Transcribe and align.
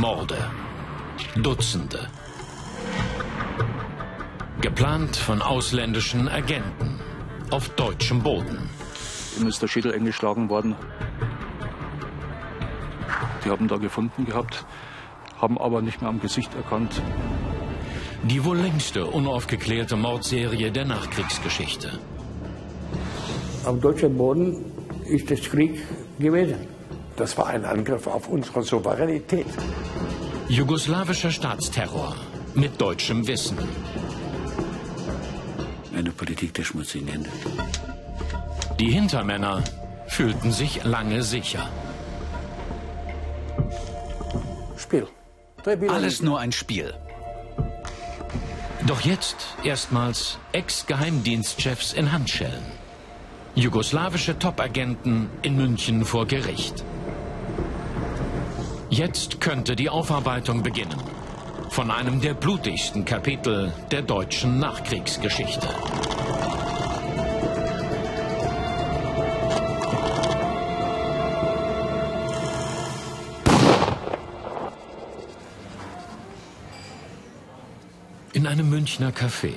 Morde. 0.00 0.50
Dutzende. 1.36 2.08
Geplant 4.62 5.14
von 5.14 5.42
ausländischen 5.42 6.26
Agenten 6.26 6.98
auf 7.50 7.68
deutschem 7.68 8.22
Boden. 8.22 8.70
Ihm 9.38 9.46
ist 9.46 9.60
der 9.60 9.68
Schädel 9.68 9.92
eingeschlagen 9.92 10.48
worden. 10.48 10.74
Die 13.44 13.50
haben 13.50 13.68
da 13.68 13.76
gefunden 13.76 14.24
gehabt, 14.24 14.64
haben 15.38 15.58
aber 15.58 15.82
nicht 15.82 16.00
mehr 16.00 16.08
am 16.08 16.20
Gesicht 16.22 16.54
erkannt. 16.54 17.02
Die 18.22 18.42
wohl 18.42 18.56
längste 18.56 19.04
unaufgeklärte 19.04 19.96
Mordserie 19.96 20.70
der 20.70 20.86
Nachkriegsgeschichte. 20.86 21.98
Auf 23.66 23.78
deutschem 23.80 24.16
Boden 24.16 24.64
ist 25.04 25.30
es 25.30 25.42
Krieg 25.42 25.82
gewesen. 26.18 26.69
Das 27.20 27.36
war 27.36 27.48
ein 27.48 27.66
Angriff 27.66 28.06
auf 28.06 28.28
unsere 28.28 28.62
Souveränität. 28.62 29.44
Jugoslawischer 30.48 31.30
Staatsterror 31.30 32.16
mit 32.54 32.80
deutschem 32.80 33.26
Wissen. 33.26 33.58
Eine 35.94 36.12
Politik 36.12 36.54
der 36.54 36.64
schmutzigen 36.64 37.08
Hände. 37.08 37.28
Die 38.78 38.90
Hintermänner 38.90 39.62
fühlten 40.06 40.50
sich 40.50 40.82
lange 40.84 41.22
sicher. 41.22 41.68
Spiel. 44.78 45.06
Alles 45.88 46.22
nur 46.22 46.40
ein 46.40 46.52
Spiel. 46.52 46.94
Doch 48.86 49.02
jetzt 49.02 49.36
erstmals 49.62 50.38
Ex-Geheimdienstchefs 50.52 51.92
in 51.92 52.12
Handschellen. 52.12 52.64
Jugoslawische 53.56 54.38
Top-Agenten 54.38 55.28
in 55.42 55.56
München 55.56 56.06
vor 56.06 56.24
Gericht. 56.24 56.82
Jetzt 58.90 59.40
könnte 59.40 59.76
die 59.76 59.88
Aufarbeitung 59.88 60.64
beginnen. 60.64 61.00
Von 61.68 61.92
einem 61.92 62.20
der 62.20 62.34
blutigsten 62.34 63.04
Kapitel 63.04 63.72
der 63.92 64.02
deutschen 64.02 64.58
Nachkriegsgeschichte. 64.58 65.68
In 78.32 78.48
einem 78.48 78.68
Münchner 78.68 79.12
Café. 79.12 79.52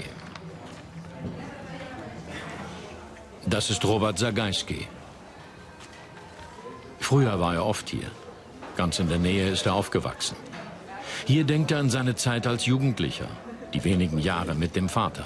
Das 3.48 3.72
ist 3.72 3.84
Robert 3.84 4.20
Sagajski. 4.20 4.88
Früher 7.00 7.40
war 7.40 7.56
er 7.56 7.66
oft 7.66 7.90
hier. 7.90 8.12
Ganz 8.76 9.00
in 9.00 9.08
der 9.08 9.20
Nähe 9.20 9.50
ist 9.50 9.66
er 9.66 9.74
aufgewachsen. 9.74 10.36
Hier 11.26 11.44
denkt 11.44 11.72
er 11.72 11.80
an 11.80 11.90
seine 11.90 12.16
Zeit 12.16 12.48
als 12.48 12.66
Jugendlicher, 12.66 13.28
die 13.74 13.84
wenigen 13.84 14.18
Jahre 14.18 14.56
mit 14.56 14.76
dem 14.76 14.90
Vater. 14.90 15.26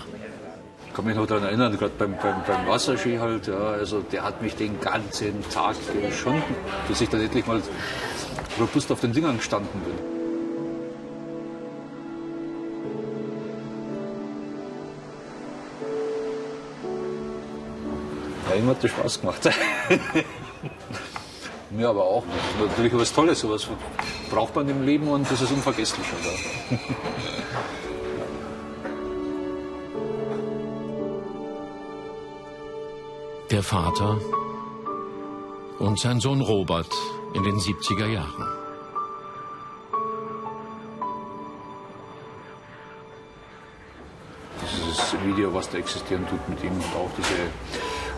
Ich 0.87 0.93
kann 0.93 1.05
mich 1.05 1.15
noch 1.15 1.27
daran 1.27 1.43
erinnern, 1.43 1.77
gerade 1.77 1.93
beim, 1.97 2.15
beim, 2.17 2.43
beim 2.45 2.67
Wasserski 2.67 3.17
halt, 3.17 3.47
ja, 3.47 3.57
also 3.57 4.01
der 4.01 4.23
hat 4.23 4.41
mich 4.41 4.55
den 4.55 4.79
ganzen 4.81 5.47
Tag 5.49 5.75
geschunden, 6.01 6.55
bis 6.87 7.01
ich 7.01 7.09
dann 7.09 7.21
endlich 7.21 7.45
mal 7.45 7.61
robust 8.59 8.91
auf 8.91 9.01
den 9.01 9.13
Dingern 9.13 9.37
gestanden 9.37 9.79
bin. 9.81 10.17
Ihm 18.57 18.67
hat 18.69 18.83
das 18.83 18.89
Spaß 18.89 19.21
gemacht. 19.21 19.49
Mir 21.77 21.89
aber 21.89 22.05
auch. 22.05 22.23
Das 22.25 22.35
ist 22.65 22.71
natürlich 22.71 22.95
was 22.95 23.13
Tolles. 23.13 23.39
Sowas 23.39 23.67
braucht 24.31 24.55
man 24.55 24.67
im 24.67 24.83
Leben 24.83 25.07
und 25.07 25.29
das 25.29 25.43
ist 25.43 25.51
unvergesslich. 25.51 26.07
Oder? 26.19 26.31
Der 33.51 33.61
Vater 33.61 34.19
und 35.77 35.99
sein 35.99 36.19
Sohn 36.19 36.41
Robert 36.41 36.91
in 37.35 37.43
den 37.43 37.59
70er 37.59 38.07
Jahren. 38.07 38.47
Dieses 44.63 45.15
Video, 45.23 45.53
was 45.53 45.69
da 45.69 45.77
existieren 45.77 46.27
tut 46.27 46.49
mit 46.49 46.63
ihm 46.63 46.71
und 46.71 46.95
auch 46.95 47.11
diese 47.15 47.35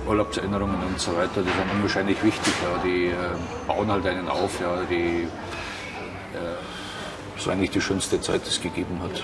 Urlaubserinnerungen 0.07 0.81
und 0.87 0.99
so 0.99 1.15
weiter, 1.15 1.41
die 1.41 1.49
sind 1.49 1.71
unwahrscheinlich 1.75 2.23
wichtig. 2.23 2.53
Ja. 2.63 2.83
Die 2.83 3.07
äh, 3.07 3.15
bauen 3.67 3.91
halt 3.91 4.05
einen 4.05 4.27
auf, 4.27 4.59
ja. 4.59 4.83
die 4.89 5.27
äh, 6.33 6.55
das 7.39 7.47
war 7.47 7.53
eigentlich 7.53 7.71
die 7.71 7.79
schönste 7.79 8.19
Zeit, 8.19 8.45
die 8.45 8.49
es 8.49 8.59
gegeben 8.59 8.99
hat. 9.01 9.23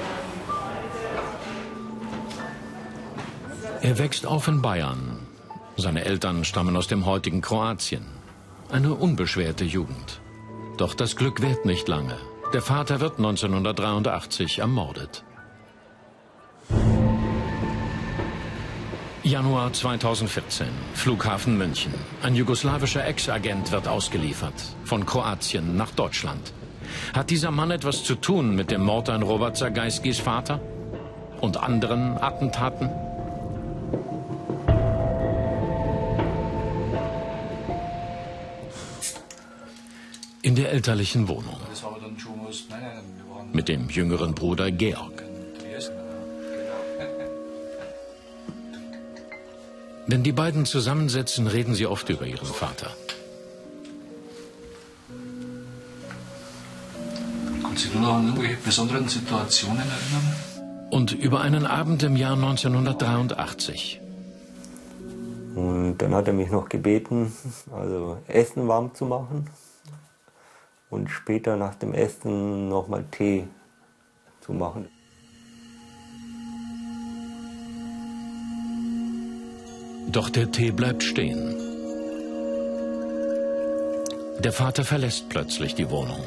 Er 3.81 3.99
wächst 3.99 4.25
auf 4.25 4.47
in 4.47 4.61
Bayern. 4.61 5.19
Seine 5.75 6.05
Eltern 6.05 6.45
stammen 6.45 6.77
aus 6.77 6.87
dem 6.87 7.05
heutigen 7.05 7.41
Kroatien. 7.41 8.05
Eine 8.71 8.93
unbeschwerte 8.93 9.65
Jugend. 9.65 10.21
Doch 10.77 10.93
das 10.93 11.17
Glück 11.17 11.41
währt 11.41 11.65
nicht 11.65 11.89
lange. 11.89 12.17
Der 12.53 12.61
Vater 12.61 13.01
wird 13.01 13.17
1983 13.17 14.59
ermordet. 14.59 15.24
Januar 19.25 19.73
2014, 19.73 20.67
Flughafen 20.93 21.57
München. 21.57 21.91
Ein 22.21 22.35
jugoslawischer 22.35 23.07
Ex-Agent 23.07 23.71
wird 23.71 23.87
ausgeliefert, 23.87 24.53
von 24.83 25.03
Kroatien 25.03 25.75
nach 25.75 25.89
Deutschland. 25.89 26.53
Hat 27.11 27.31
dieser 27.31 27.49
Mann 27.49 27.71
etwas 27.71 28.03
zu 28.03 28.13
tun 28.13 28.53
mit 28.53 28.69
dem 28.69 28.83
Mord 28.83 29.09
an 29.09 29.23
Robert 29.23 29.57
Zagaiskis 29.57 30.19
Vater? 30.19 30.61
Und 31.41 31.57
anderen 31.57 32.19
Attentaten? 32.19 32.91
In 40.43 40.53
der 40.53 40.71
elterlichen 40.71 41.27
Wohnung. 41.27 41.57
Mit 43.53 43.69
dem 43.69 43.89
jüngeren 43.89 44.35
Bruder 44.35 44.69
Georg. 44.69 45.14
Wenn 50.07 50.21
die 50.21 50.31
beiden 50.31 50.65
zusammensitzen, 50.65 51.47
reden 51.47 51.73
sie 51.73 51.87
oft 51.87 52.09
über 52.09 52.25
ihren 52.25 52.45
Vater. 52.45 52.91
Kannst 57.63 57.85
du 57.85 57.89
dich 57.89 57.99
noch 57.99 58.13
an 58.13 58.27
irgendwelche 58.27 58.57
besonderen 58.57 59.07
Situationen 59.07 59.79
erinnern? 59.79 60.35
Und 60.91 61.11
über 61.11 61.41
einen 61.41 61.65
Abend 61.65 62.03
im 62.03 62.15
Jahr 62.15 62.35
1983. 62.35 64.01
Und 65.55 65.97
dann 65.97 66.13
hat 66.13 66.27
er 66.27 66.33
mich 66.33 66.51
noch 66.51 66.69
gebeten, 66.69 67.33
also 67.71 68.17
Essen 68.27 68.67
warm 68.67 68.93
zu 68.93 69.05
machen 69.05 69.49
und 70.89 71.09
später 71.09 71.55
nach 71.55 71.75
dem 71.75 71.93
Essen 71.93 72.69
nochmal 72.69 73.05
Tee 73.09 73.47
zu 74.41 74.53
machen. 74.53 74.87
Doch 80.07 80.29
der 80.29 80.51
Tee 80.51 80.71
bleibt 80.71 81.03
stehen. 81.03 81.55
Der 84.39 84.53
Vater 84.53 84.83
verlässt 84.83 85.29
plötzlich 85.29 85.75
die 85.75 85.89
Wohnung. 85.89 86.23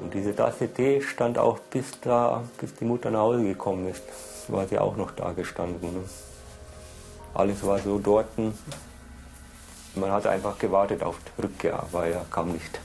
Und 0.00 0.14
diese 0.14 0.34
Tasse 0.34 0.68
Tee 0.72 1.02
stand 1.02 1.36
auch 1.38 1.58
bis 1.58 2.00
da, 2.00 2.44
bis 2.58 2.74
die 2.74 2.84
Mutter 2.84 3.10
nach 3.10 3.20
Hause 3.20 3.44
gekommen 3.44 3.88
ist, 3.88 4.02
war 4.48 4.66
sie 4.66 4.78
auch 4.78 4.96
noch 4.96 5.10
da 5.12 5.32
gestanden. 5.32 6.04
Alles 7.34 7.64
war 7.64 7.78
so 7.78 7.98
dort. 7.98 8.28
Man 9.94 10.10
hat 10.10 10.26
einfach 10.26 10.58
gewartet 10.58 11.02
auf 11.02 11.18
die 11.18 11.42
Rückkehr, 11.42 11.78
aber 11.78 12.06
er 12.06 12.24
kam 12.30 12.52
nicht. 12.52 12.80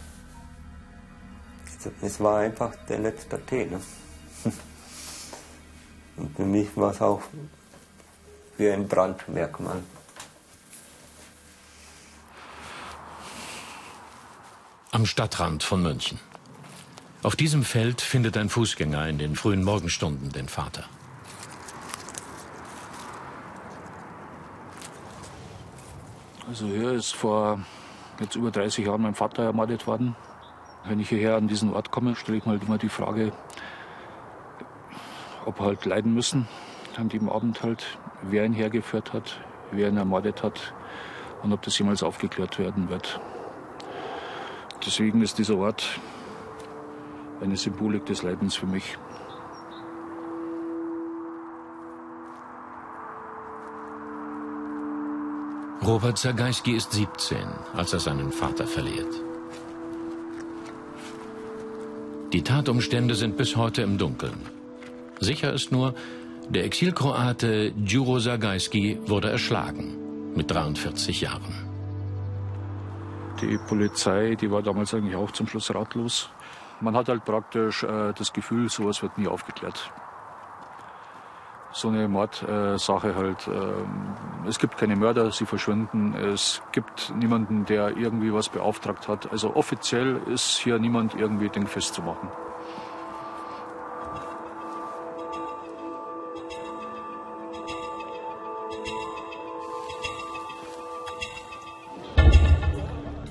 Es 2.02 2.20
war 2.20 2.40
einfach 2.40 2.76
der 2.90 3.00
letzte 3.00 3.40
Tee. 3.46 3.66
Ne? 3.66 3.80
Und 6.18 6.36
für 6.36 6.46
mich 6.46 6.76
war 6.76 6.92
es 6.92 7.02
auch 7.02 7.22
wie 8.62 8.70
ein 8.70 8.88
Brandmerkmal. 8.88 9.82
Am 14.92 15.08
Stadtrand 15.08 15.64
von 15.64 15.82
München. 15.82 16.20
Auf 17.24 17.36
diesem 17.36 17.64
Feld 17.64 18.02
findet 18.02 18.38
ein 18.38 18.50
Fußgänger 18.50 19.08
in 19.08 19.18
den 19.18 19.36
frühen 19.36 19.64
Morgenstunden 19.64 20.32
den 20.32 20.48
Vater. 20.48 20.84
Also 26.48 26.68
hier 26.68 26.92
ist 26.92 27.16
vor 27.16 27.62
jetzt 28.20 28.36
über 28.36 28.52
30 28.52 28.86
Jahren 28.86 29.02
mein 29.02 29.16
Vater 29.16 29.44
ermordet 29.44 29.88
worden. 29.88 30.16
Wenn 30.86 31.00
ich 31.00 31.10
hierher 31.10 31.36
an 31.36 31.48
diesen 31.48 31.74
Ort 31.74 31.90
komme, 31.90 32.16
stelle 32.16 32.38
ich 32.38 32.46
mal 32.46 32.60
immer 32.62 32.78
die 32.78 32.90
Frage, 32.90 33.32
ob 35.46 35.60
er 35.60 35.66
halt 35.66 35.86
leiden 35.86 36.14
müssen 36.14 36.48
an 37.00 37.10
dem 37.10 37.30
Abend 37.30 37.64
halt, 37.64 37.98
wer 38.22 38.46
ihn 38.46 38.54
hergeführt 38.54 39.14
hat, 39.14 39.40
wer 39.72 39.90
ihn 39.90 39.98
ermordet 39.98 40.44
hat 40.44 40.74
und 41.44 41.54
ob 41.54 41.62
das 41.62 41.78
jemals 41.78 42.04
aufgeklärt 42.04 42.60
werden 42.60 42.90
wird. 42.90 43.20
deswegen 44.86 45.22
ist 45.22 45.38
dieser 45.38 45.58
Ort 45.58 46.00
eine 47.42 47.56
Symbolik 47.56 48.06
des 48.06 48.24
Leidens 48.24 48.56
für 48.56 48.66
mich. 48.66 48.98
Robert 55.84 56.18
Zagajski 56.18 56.74
ist 56.74 56.92
17, 56.92 57.40
als 57.74 57.94
er 57.94 58.00
seinen 58.00 58.32
Vater 58.32 58.68
verliert. 58.68 59.14
Die 62.34 62.44
Tatumstände 62.44 63.16
sind 63.16 63.36
bis 63.36 63.56
heute 63.56 63.82
im 63.82 63.98
Dunkeln. 63.98 64.46
Sicher 65.20 65.52
ist 65.52 65.72
nur, 65.72 65.96
der 66.52 66.66
Exilkroate 66.66 67.72
Djuro 67.72 68.20
Zagajski 68.20 69.00
wurde 69.06 69.30
erschlagen 69.32 70.34
mit 70.36 70.52
43 70.52 71.22
Jahren. 71.22 71.54
Die 73.42 73.58
Polizei, 73.68 74.36
die 74.36 74.52
war 74.52 74.62
damals 74.62 74.94
eigentlich 74.94 75.16
auch 75.16 75.32
zum 75.32 75.48
Schluss 75.48 75.74
ratlos. 75.74 76.30
Man 76.80 76.96
hat 76.96 77.10
halt 77.10 77.26
praktisch 77.26 77.84
äh, 77.84 78.14
das 78.14 78.34
Gefühl, 78.34 78.70
sowas 78.70 79.02
wird 79.02 79.18
nie 79.18 79.28
aufgeklärt 79.28 79.92
so 81.74 81.88
eine 81.88 82.08
Mordsache 82.08 83.16
halt. 83.16 83.48
Äh, 83.48 84.48
es 84.48 84.60
gibt 84.60 84.78
keine 84.78 84.96
Mörder, 84.96 85.32
sie 85.32 85.46
verschwinden. 85.46 86.14
Es 86.16 86.62
gibt 86.72 87.14
niemanden, 87.16 87.66
der 87.66 87.96
irgendwie 87.98 88.34
was 88.34 88.50
beauftragt 88.50 89.08
hat. 89.08 89.32
Also 89.32 89.56
offiziell 89.56 90.20
ist 90.34 90.58
hier 90.58 90.80
niemand 90.80 91.16
irgendwie 91.16 91.50
dingfest 91.50 91.94
zu. 91.94 92.02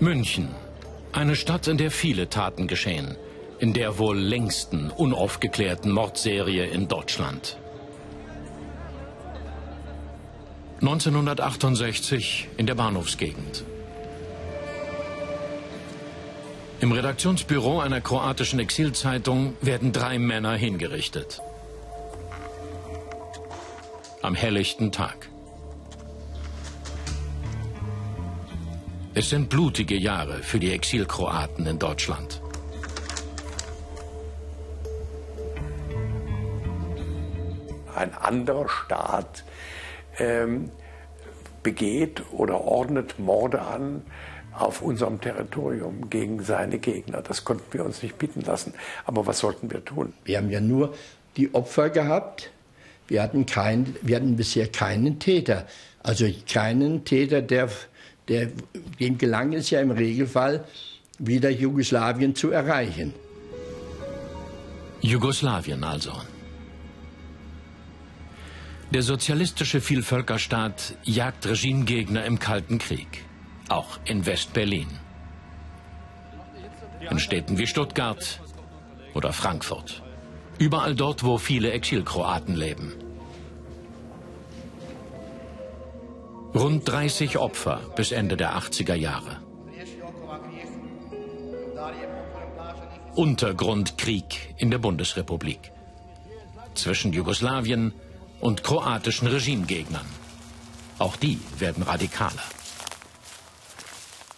München. 0.00 0.49
Eine 1.12 1.37
Stadt, 1.37 1.69
in 1.69 1.76
der 1.76 1.91
viele 1.91 2.31
Taten 2.31 2.67
geschehen. 2.67 3.17
In 3.58 3.75
der 3.75 3.99
wohl 3.99 4.19
längsten 4.19 4.91
unaufgeklärten 4.91 5.93
Mordserie 5.93 6.64
in 6.64 6.88
Deutschland. 6.88 7.58
1968 10.81 12.49
in 12.56 12.67
der 12.67 12.76
Bahnhofsgegend. 12.76 13.64
Im 16.81 16.93
Redaktionsbüro 16.93 17.81
einer 17.81 18.00
kroatischen 18.00 18.58
Exilzeitung 18.58 19.55
werden 19.61 19.93
drei 19.93 20.19
Männer 20.19 20.55
hingerichtet. 20.55 21.43
Am 24.23 24.35
helllichten 24.35 24.93
Tag. 24.93 25.29
Es 29.21 29.29
sind 29.29 29.51
blutige 29.51 29.97
Jahre 29.97 30.43
für 30.43 30.59
die 30.59 30.73
Exilkroaten 30.73 31.67
in 31.67 31.79
Deutschland. 31.79 32.41
Ein 37.95 38.15
anderer 38.15 38.67
Staat 38.71 39.45
ähm, 40.19 40.71
begeht 41.63 42.23
oder 42.33 42.63
ordnet 42.63 43.19
Morde 43.19 43.61
an 43.61 44.01
auf 44.55 44.81
unserem 44.81 45.21
Territorium 45.21 46.09
gegen 46.09 46.43
seine 46.43 46.79
Gegner. 46.79 47.21
Das 47.21 47.45
konnten 47.45 47.71
wir 47.73 47.85
uns 47.85 48.03
nicht 48.03 48.17
bieten 48.17 48.41
lassen. 48.41 48.73
Aber 49.05 49.27
was 49.27 49.41
sollten 49.41 49.71
wir 49.71 49.85
tun? 49.85 50.15
Wir 50.25 50.39
haben 50.39 50.49
ja 50.49 50.63
nur 50.63 50.95
die 51.37 51.53
Opfer 51.53 51.91
gehabt. 51.91 52.51
Wir 53.07 53.23
hatten, 53.23 53.45
kein, 53.45 53.97
wir 54.01 54.17
hatten 54.17 54.37
bisher 54.37 54.69
keinen 54.69 55.19
Täter. 55.19 55.67
Also 56.03 56.27
keinen 56.51 57.05
Täter, 57.05 57.43
der, 57.43 57.69
der, 58.31 58.53
dem 58.99 59.19
gelang 59.19 59.53
es 59.53 59.69
ja 59.71 59.81
im 59.81 59.91
Regelfall, 59.91 60.65
wieder 61.19 61.50
Jugoslawien 61.50 62.35
zu 62.35 62.50
erreichen. 62.50 63.12
Jugoslawien 65.03 65.85
also. 65.85 66.12
Der 68.93 69.03
sozialistische 69.03 69.81
Vielvölkerstaat 69.81 70.97
jagt 71.05 71.47
Regimegegner 71.47 72.25
im 72.25 72.38
Kalten 72.38 72.79
Krieg, 72.79 73.25
auch 73.69 73.99
in 74.05 74.25
West-Berlin. 74.27 74.88
In 77.11 77.19
Städten 77.19 77.59
wie 77.59 77.67
Stuttgart 77.67 78.41
oder 79.15 79.33
Frankfurt. 79.33 80.03
Überall 80.59 80.94
dort, 80.94 81.25
wo 81.25 81.38
viele 81.38 81.73
Exilkroaten 81.73 82.55
leben. 82.55 82.93
Rund 86.55 86.88
30 86.88 87.38
Opfer 87.38 87.81
bis 87.94 88.11
Ende 88.11 88.37
der 88.37 88.56
80er 88.58 88.94
Jahre. 88.94 89.41
Untergrundkrieg 93.14 94.55
in 94.56 94.70
der 94.70 94.79
Bundesrepublik. 94.79 95.70
Zwischen 96.75 97.12
Jugoslawien 97.12 97.93
und 98.41 98.64
kroatischen 98.64 99.29
Regimegegnern. 99.29 100.06
Auch 100.99 101.17
die 101.17 101.38
werden 101.58 101.85
radikaler. 101.85 102.43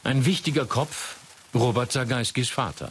Ein 0.04 0.26
wichtiger 0.26 0.66
Kopf, 0.66 1.16
Robert 1.54 1.92
Zagajskis 1.92 2.50
Vater. 2.50 2.90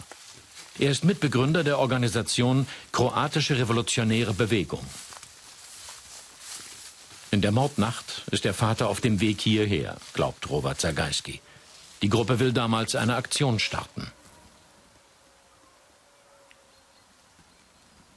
Er 0.80 0.90
ist 0.90 1.04
Mitbegründer 1.04 1.64
der 1.64 1.78
Organisation 1.78 2.66
Kroatische 2.92 3.58
Revolutionäre 3.58 4.34
Bewegung. 4.34 4.86
In 7.34 7.42
der 7.42 7.54
Mordnacht 7.54 8.24
ist 8.32 8.44
der 8.44 8.54
Vater 8.54 8.90
auf 8.90 9.00
dem 9.00 9.22
Weg 9.22 9.40
hierher, 9.40 9.96
glaubt 10.14 10.50
Robert 10.50 10.82
Zagajski. 10.82 11.40
Die 12.02 12.10
Gruppe 12.10 12.42
will 12.42 12.52
damals 12.52 12.94
eine 12.94 13.16
Aktion 13.16 13.58
starten. 13.58 14.12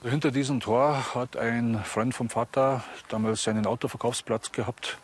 Hinter 0.02 0.32
diesem 0.32 0.58
Tor 0.58 1.14
hat 1.14 1.36
ein 1.36 1.80
Freund 1.84 2.12
vom 2.12 2.28
Vater 2.28 2.82
damals 3.08 3.44
seinen 3.44 3.66
Autoverkaufsplatz 3.66 4.50
gehabt. 4.50 4.98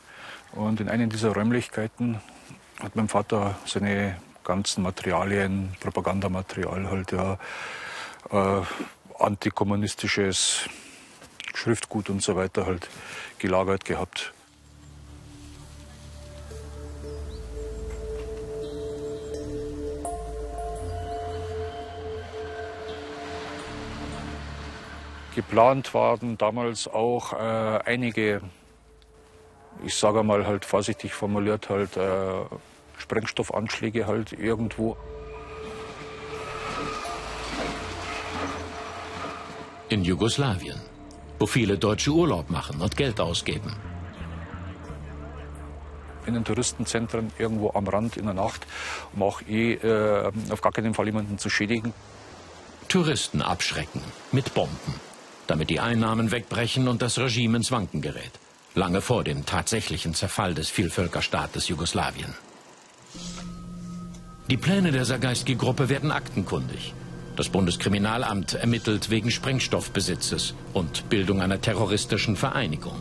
Und 0.51 0.81
in 0.81 0.89
einem 0.89 1.09
dieser 1.09 1.31
Räumlichkeiten 1.33 2.21
hat 2.81 2.97
mein 2.97 3.09
Vater 3.09 3.61
seine 3.65 4.21
ganzen 4.43 4.83
Materialien, 4.83 5.77
Propagandamaterial 5.79 6.91
halt, 6.91 7.12
ja, 7.12 7.39
äh, 8.33 8.62
antikommunistisches 9.21 10.69
Schriftgut 11.55 12.11
und 12.11 12.23
so 12.23 12.35
weiter 12.35 12.67
halt 12.67 12.88
gelagert 13.40 13.85
gehabt. 13.85 14.32
Geplant 25.35 25.94
waren 25.94 26.37
damals 26.37 26.88
auch 26.88 27.32
äh, 27.32 27.37
einige, 27.85 28.42
ich 29.85 29.94
sage 29.94 30.23
mal 30.23 30.44
halt 30.47 30.64
vorsichtig 30.64 31.14
formuliert, 31.14 31.70
halt 31.70 31.97
äh, 31.97 32.44
Sprengstoffanschläge 32.99 34.06
halt 34.06 34.32
irgendwo. 34.32 34.97
In 39.88 40.04
Jugoslawien, 40.04 40.80
wo 41.40 41.47
viele 41.47 41.76
Deutsche 41.78 42.12
Urlaub 42.12 42.50
machen 42.50 42.80
und 42.80 42.97
Geld 42.97 43.18
ausgeben. 43.18 43.75
In 46.26 46.35
den 46.35 46.44
Touristenzentren 46.44 47.32
irgendwo 47.37 47.70
am 47.70 47.88
Rand 47.88 48.16
in 48.16 48.26
der 48.26 48.35
Nacht, 48.35 48.64
um 49.12 49.23
auch 49.23 49.42
eh 49.49 49.73
äh, 49.73 50.30
auf 50.50 50.61
gar 50.61 50.70
keinen 50.70 50.94
Fall 50.94 51.06
jemanden 51.06 51.38
zu 51.38 51.50
schädigen. 51.50 51.92
Touristen 52.87 53.42
abschrecken 53.42 54.02
mit 54.30 54.54
Bomben 54.54 54.94
damit 55.50 55.68
die 55.68 55.80
Einnahmen 55.80 56.30
wegbrechen 56.30 56.87
und 56.87 57.02
das 57.02 57.18
Regime 57.18 57.56
ins 57.56 57.73
Wanken 57.73 58.00
gerät. 58.00 58.30
Lange 58.76 59.00
vor 59.00 59.25
dem 59.25 59.44
tatsächlichen 59.47 60.14
Zerfall 60.14 60.54
des 60.54 60.70
Vielvölkerstaates 60.70 61.66
Jugoslawien. 61.66 62.32
Die 64.49 64.56
Pläne 64.56 64.92
der 64.92 65.04
Sagaiski-Gruppe 65.04 65.88
werden 65.88 66.12
aktenkundig. 66.12 66.94
Das 67.37 67.49
Bundeskriminalamt 67.49 68.55
ermittelt 68.55 69.11
wegen 69.11 69.31
Sprengstoffbesitzes 69.31 70.55
und 70.73 71.09
Bildung 71.09 71.41
einer 71.41 71.61
terroristischen 71.61 72.37
Vereinigung. 72.37 73.01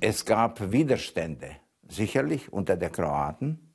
Es 0.00 0.24
gab 0.24 0.72
Widerstände, 0.72 1.56
sicherlich 1.88 2.52
unter 2.52 2.76
den 2.76 2.92
Kroaten 2.92 3.66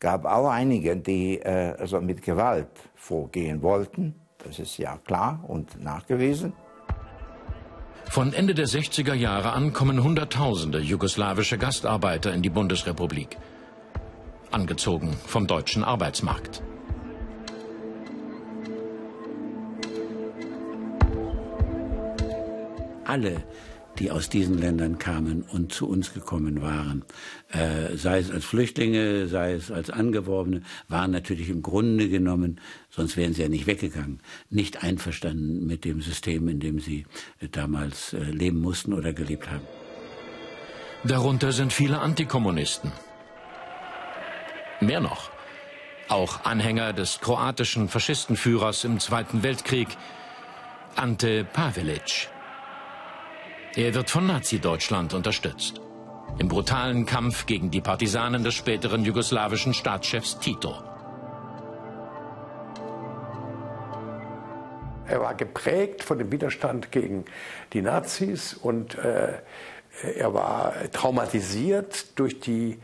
gab 0.00 0.24
auch 0.24 0.48
einige, 0.48 0.96
die 0.96 1.38
äh, 1.38 1.74
also 1.78 2.00
mit 2.00 2.22
Gewalt 2.22 2.70
vorgehen 2.94 3.62
wollten. 3.62 4.14
Das 4.38 4.58
ist 4.58 4.78
ja 4.78 4.98
klar 4.98 5.44
und 5.46 5.82
nachgewiesen. 5.82 6.52
Von 8.10 8.32
Ende 8.32 8.54
der 8.54 8.66
60er 8.66 9.14
Jahre 9.14 9.52
an 9.52 9.72
kommen 9.72 10.02
Hunderttausende 10.02 10.78
jugoslawische 10.78 11.58
Gastarbeiter 11.58 12.32
in 12.32 12.42
die 12.42 12.48
Bundesrepublik. 12.48 13.36
Angezogen 14.50 15.16
vom 15.26 15.46
deutschen 15.46 15.84
Arbeitsmarkt. 15.84 16.62
Alle, 23.04 23.42
die 23.98 24.10
aus 24.10 24.28
diesen 24.28 24.58
Ländern 24.58 24.98
kamen 24.98 25.42
und 25.42 25.72
zu 25.72 25.88
uns 25.88 26.12
gekommen 26.12 26.62
waren, 26.62 27.04
äh, 27.50 27.96
sei 27.96 28.18
es 28.18 28.30
als 28.30 28.44
Flüchtlinge, 28.44 29.26
sei 29.28 29.54
es 29.54 29.70
als 29.70 29.90
Angeworbene, 29.90 30.62
waren 30.88 31.10
natürlich 31.10 31.48
im 31.48 31.62
Grunde 31.62 32.08
genommen, 32.08 32.60
sonst 32.90 33.16
wären 33.16 33.32
sie 33.32 33.42
ja 33.42 33.48
nicht 33.48 33.66
weggegangen, 33.66 34.20
nicht 34.50 34.82
einverstanden 34.82 35.66
mit 35.66 35.84
dem 35.84 36.00
System, 36.02 36.48
in 36.48 36.60
dem 36.60 36.80
sie 36.80 37.06
äh, 37.40 37.48
damals 37.48 38.12
äh, 38.12 38.18
leben 38.18 38.60
mussten 38.60 38.92
oder 38.92 39.12
gelebt 39.12 39.50
haben. 39.50 39.64
Darunter 41.04 41.52
sind 41.52 41.72
viele 41.72 42.00
Antikommunisten. 42.00 42.92
Mehr 44.80 45.00
noch. 45.00 45.30
Auch 46.08 46.44
Anhänger 46.44 46.92
des 46.92 47.20
kroatischen 47.20 47.88
Faschistenführers 47.88 48.84
im 48.84 49.00
Zweiten 49.00 49.42
Weltkrieg, 49.42 49.88
Ante 50.94 51.44
Pavelic. 51.44 52.28
Er 53.74 53.94
wird 53.94 54.08
von 54.08 54.26
Nazi-Deutschland 54.26 55.14
unterstützt. 55.14 55.80
Im 56.38 56.48
brutalen 56.48 57.06
Kampf 57.06 57.46
gegen 57.46 57.70
die 57.70 57.80
Partisanen 57.80 58.44
des 58.44 58.54
späteren 58.54 59.04
jugoslawischen 59.04 59.74
Staatschefs 59.74 60.38
Tito. 60.38 60.74
Er 65.06 65.20
war 65.20 65.34
geprägt 65.34 66.04
von 66.04 66.18
dem 66.18 66.30
Widerstand 66.30 66.92
gegen 66.92 67.24
die 67.72 67.82
Nazis 67.82 68.54
und 68.54 68.96
äh, 68.98 69.38
er 70.16 70.34
war 70.34 70.74
traumatisiert 70.92 72.18
durch 72.18 72.40
die 72.40 72.78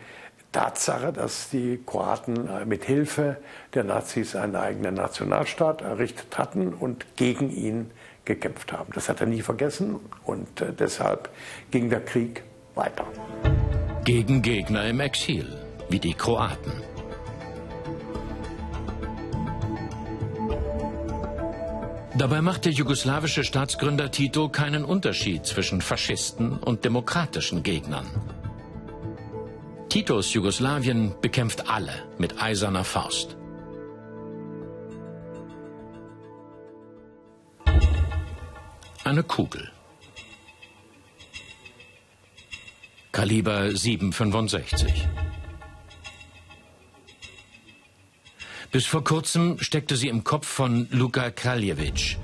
Tatsache, 0.55 1.13
dass 1.13 1.51
die 1.51 1.81
Kroaten 1.85 2.49
äh, 2.49 2.65
mit 2.65 2.85
Hilfe 2.85 3.37
der 3.75 3.85
Nazis 3.85 4.37
einen 4.37 4.57
eigenen 4.57 4.95
Nationalstaat 4.95 5.83
errichtet 5.83 6.39
hatten 6.39 6.73
und 6.73 7.17
gegen 7.17 7.51
ihn 7.51 7.91
gekämpft 8.25 8.73
haben. 8.73 8.93
Das 8.95 9.09
hat 9.09 9.21
er 9.21 9.27
nie 9.27 9.43
vergessen 9.43 9.99
und 10.25 10.61
äh, 10.61 10.73
deshalb 10.73 11.29
ging 11.71 11.91
der 11.91 12.01
Krieg 12.01 12.45
weiter. 12.75 13.05
Gegen 14.05 14.43
Gegner 14.43 14.87
im 14.87 15.01
Exil, 15.01 15.59
wie 15.91 15.99
die 15.99 16.15
Kroaten. 16.15 16.73
Dabei 22.17 22.43
macht 22.43 22.65
der 22.65 22.73
jugoslawische 22.73 23.43
Staatsgründer 23.43 24.13
Tito 24.13 24.49
keinen 24.49 24.85
Unterschied 24.85 25.47
zwischen 25.47 25.81
Faschisten 25.81 26.59
und 26.59 26.85
demokratischen 26.85 27.65
Gegnern. 27.65 28.07
Titos 29.95 30.35
Jugoslawien 30.35 31.15
bekämpft 31.21 31.69
alle 31.69 31.93
mit 32.19 32.43
eiserner 32.43 32.83
Faust. 32.83 33.37
Eine 39.05 39.23
Kugel. 39.23 39.71
Kaliber 43.13 43.77
765. 43.77 45.07
Bis 48.73 48.87
vor 48.87 49.05
kurzem 49.05 49.61
steckte 49.61 49.95
sie 49.95 50.09
im 50.09 50.25
Kopf 50.25 50.49
von 50.49 50.89
Luka 50.91 51.31
Kraljevic, 51.31 52.19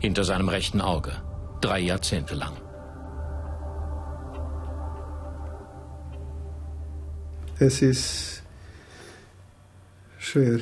hinter 0.00 0.24
seinem 0.24 0.48
rechten 0.48 0.80
Auge, 0.80 1.22
drei 1.60 1.78
Jahrzehnte 1.78 2.34
lang. 2.34 2.63
Es 7.64 7.82
ist 7.82 8.42
schwer. 10.18 10.60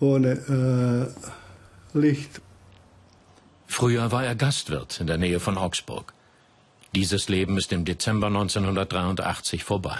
Ohne 0.00 0.32
äh, 1.94 1.98
Licht. 1.98 2.40
Früher 3.66 4.12
war 4.12 4.24
er 4.24 4.34
Gastwirt 4.34 5.00
in 5.00 5.06
der 5.06 5.18
Nähe 5.18 5.40
von 5.40 5.56
Augsburg. 5.58 6.12
Dieses 6.94 7.28
Leben 7.28 7.58
ist 7.58 7.72
im 7.72 7.84
Dezember 7.84 8.28
1983 8.28 9.64
vorbei. 9.64 9.98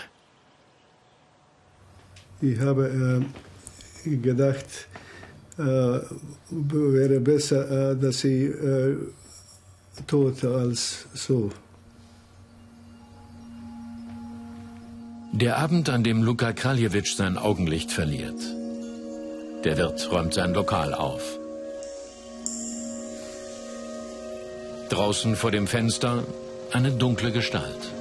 Ich 2.41 2.59
habe 2.61 3.25
äh, 4.05 4.17
gedacht, 4.17 4.89
äh, 5.59 6.01
wäre 6.51 7.21
besser, 7.21 7.93
äh, 7.93 7.97
dass 7.97 8.25
ich 8.25 8.51
äh, 8.51 8.97
tot 10.07 10.45
als 10.45 11.07
so. 11.15 11.51
Der 15.39 15.59
Abend, 15.59 15.91
an 15.91 16.03
dem 16.03 16.23
Luka 16.23 16.55
Kraljevic 16.55 17.09
sein 17.09 17.37
Augenlicht 17.37 17.93
verliert. 17.93 18.41
Der 19.65 19.77
Wirt 19.77 20.11
räumt 20.11 20.33
sein 20.33 20.55
Lokal 20.55 20.95
auf. 20.95 21.39
Draußen 24.89 25.37
vor 25.37 25.51
dem 25.51 25.67
Fenster 25.67 26.25
eine 26.73 26.91
dunkle 26.91 27.33
Gestalt. 27.33 27.93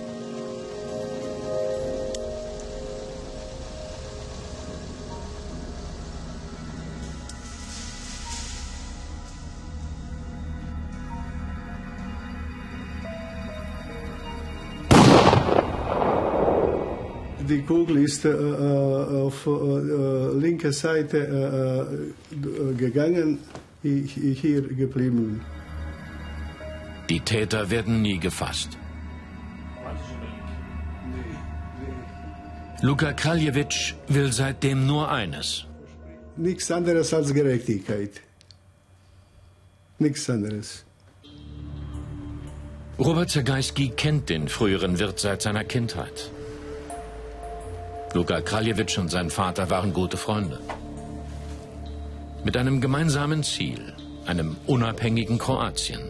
Die 17.50 17.62
Kugel 17.62 17.98
ist 17.98 18.25
äh, 18.25 18.30
äh 18.30 19.25
auf 19.28 19.46
äh, 19.46 20.38
linker 20.38 20.72
Seite 20.72 21.18
äh, 21.18 22.36
äh, 22.36 22.74
gegangen, 22.74 23.40
hier 23.84 24.62
geblieben. 24.62 25.42
Die 27.10 27.20
Täter 27.20 27.70
werden 27.70 28.02
nie 28.02 28.20
gefasst. 28.20 28.70
Luka 32.82 33.14
Kraljevic 33.14 33.96
will 34.08 34.32
seitdem 34.32 34.86
nur 34.86 35.12
eines. 35.12 35.66
Nichts 36.38 36.72
anderes 36.72 37.14
als 37.14 37.34
Gerechtigkeit. 37.34 38.22
Nichts 40.00 40.30
anderes. 40.30 40.84
Robert 42.98 43.30
Zagajski 43.30 43.90
kennt 43.90 44.30
den 44.30 44.48
früheren 44.48 45.00
Wirt 45.00 45.20
seit 45.20 45.42
seiner 45.42 45.64
Kindheit. 45.64 46.32
Luka 48.16 48.40
Kraljevic 48.40 48.98
und 48.98 49.12
sein 49.12 49.30
Vater 49.30 49.70
waren 49.70 49.92
gute 49.92 50.16
Freunde. 50.16 50.62
Mit 52.46 52.56
einem 52.56 52.80
gemeinsamen 52.80 53.44
Ziel, 53.44 53.94
einem 54.26 54.56
unabhängigen 54.68 55.38
Kroatien. 55.38 56.10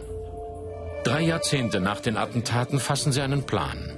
Drei 1.02 1.22
Jahrzehnte 1.22 1.80
nach 1.80 1.98
den 1.98 2.16
Attentaten 2.16 2.78
fassen 2.78 3.10
sie 3.10 3.22
einen 3.22 3.42
Plan. 3.42 3.90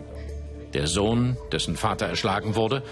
Der 0.73 0.87
Sohn, 0.87 1.37
dessen 1.53 1.77
Vater 1.77 2.07
erschlagen 2.07 2.57
wurde, 2.57 2.83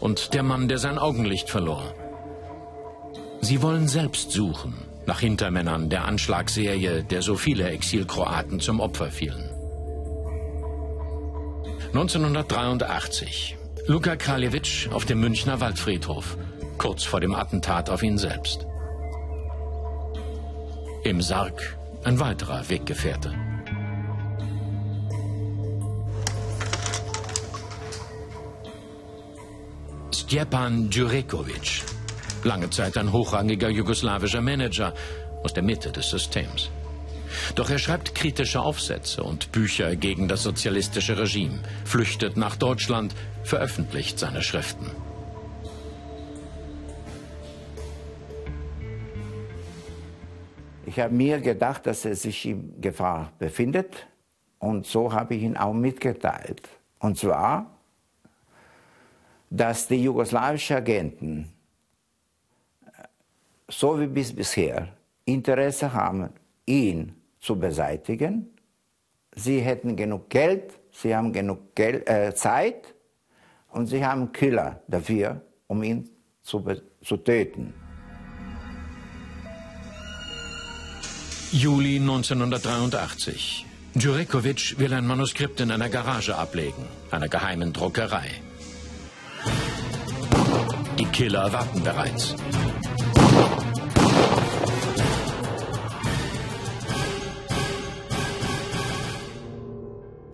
und 0.00 0.32
der 0.32 0.42
Mann, 0.42 0.68
der 0.68 0.78
sein 0.78 0.96
Augenlicht 0.96 1.50
verlor. 1.50 1.94
Sie 3.42 3.60
wollen 3.60 3.88
selbst 3.88 4.30
suchen 4.30 4.72
nach 5.04 5.20
Hintermännern 5.20 5.90
der 5.90 6.06
Anschlagsserie, 6.06 7.04
der 7.04 7.20
so 7.20 7.36
viele 7.36 7.68
Exilkroaten 7.68 8.60
zum 8.60 8.80
Opfer 8.80 9.10
fielen. 9.10 9.50
1983 11.88 13.58
Luka 13.88 14.16
Kraljevic 14.16 14.88
auf 14.90 15.04
dem 15.04 15.20
Münchner 15.20 15.60
Waldfriedhof, 15.60 16.36
kurz 16.76 17.04
vor 17.04 17.20
dem 17.20 17.36
Attentat 17.36 17.88
auf 17.88 18.02
ihn 18.02 18.18
selbst. 18.18 18.66
Im 21.04 21.22
Sarg 21.22 21.78
ein 22.02 22.18
weiterer 22.18 22.68
Weggefährte. 22.68 23.32
Stjepan 30.12 30.90
Djurekovic, 30.90 31.82
lange 32.42 32.68
Zeit 32.70 32.96
ein 32.96 33.12
hochrangiger 33.12 33.68
jugoslawischer 33.68 34.40
Manager 34.40 34.94
aus 35.44 35.54
der 35.54 35.62
Mitte 35.62 35.92
des 35.92 36.10
Systems. 36.10 36.70
Doch 37.54 37.70
er 37.70 37.78
schreibt 37.78 38.14
kritische 38.14 38.60
Aufsätze 38.60 39.22
und 39.22 39.52
Bücher 39.52 39.96
gegen 39.96 40.28
das 40.28 40.42
sozialistische 40.42 41.18
Regime, 41.18 41.60
flüchtet 41.84 42.36
nach 42.36 42.56
Deutschland, 42.56 43.14
veröffentlicht 43.44 44.18
seine 44.18 44.42
Schriften. 44.42 44.90
Ich 50.86 51.00
habe 51.00 51.12
mir 51.12 51.40
gedacht, 51.40 51.86
dass 51.86 52.04
er 52.04 52.14
sich 52.14 52.46
in 52.46 52.80
Gefahr 52.80 53.32
befindet 53.38 54.06
und 54.58 54.86
so 54.86 55.12
habe 55.12 55.34
ich 55.34 55.42
ihn 55.42 55.56
auch 55.56 55.74
mitgeteilt. 55.74 56.68
Und 57.00 57.18
zwar, 57.18 57.66
dass 59.50 59.88
die 59.88 60.02
jugoslawischen 60.02 60.76
Agenten, 60.76 61.52
so 63.68 64.00
wie 64.00 64.06
bis 64.06 64.34
bisher, 64.34 64.88
Interesse 65.24 65.92
haben, 65.92 66.30
ihn 66.66 67.14
zu 67.46 67.56
beseitigen. 67.56 68.50
Sie 69.34 69.60
hätten 69.60 69.96
genug 69.96 70.28
Geld, 70.30 70.64
sie 70.90 71.14
haben 71.14 71.32
genug 71.32 71.74
Geld, 71.76 72.08
äh, 72.08 72.34
Zeit 72.34 72.94
und 73.70 73.86
sie 73.86 74.04
haben 74.04 74.32
Killer 74.32 74.82
dafür, 74.88 75.42
um 75.68 75.82
ihn 75.82 76.08
zu, 76.42 76.64
zu 77.02 77.16
töten. 77.18 77.72
Juli 81.52 81.96
1983. 82.00 83.64
Djurekovic 83.94 84.78
will 84.78 84.92
ein 84.92 85.06
Manuskript 85.06 85.60
in 85.60 85.70
einer 85.70 85.88
Garage 85.88 86.34
ablegen, 86.36 86.84
einer 87.10 87.28
geheimen 87.28 87.72
Druckerei. 87.72 88.28
Die 90.98 91.06
Killer 91.06 91.52
warten 91.52 91.82
bereits. 91.82 92.34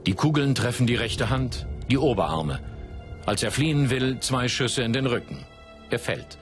Die 0.06 0.14
Kugeln 0.14 0.54
treffen 0.54 0.86
die 0.86 0.96
rechte 0.96 1.30
Hand, 1.30 1.66
die 1.88 1.98
Oberarme. 1.98 2.58
Als 3.24 3.42
er 3.42 3.52
fliehen 3.52 3.88
will, 3.90 4.18
zwei 4.18 4.48
Schüsse 4.48 4.82
in 4.82 4.92
den 4.92 5.06
Rücken. 5.06 5.46
Er 5.90 6.00
fällt. 6.00 6.38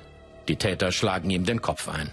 Die 0.49 0.57
Täter 0.57 0.93
schlagen 0.93 1.29
ihm 1.29 1.45
den 1.45 1.61
Kopf 1.61 1.89
ein. 1.89 2.11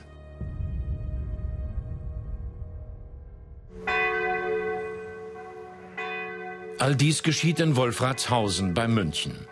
All 6.80 6.96
dies 6.96 7.24
geschieht 7.24 7.60
in 7.60 7.76
Wolfratshausen 7.76 8.74
bei 8.74 8.88
München. 8.88 9.48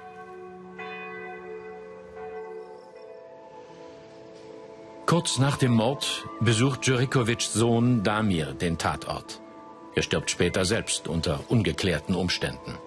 Kurz 5.06 5.40
nach 5.40 5.58
dem 5.58 5.72
Mord 5.72 6.26
besucht 6.42 6.86
Jurikovics 6.86 7.54
Sohn 7.54 8.04
Damir 8.04 8.54
den 8.54 8.78
Tatort. 8.78 9.42
Er 9.96 10.02
stirbt 10.02 10.30
später 10.30 10.66
selbst 10.66 11.08
unter 11.08 11.40
ungeklärten 11.48 12.16
Umständen. 12.16 12.78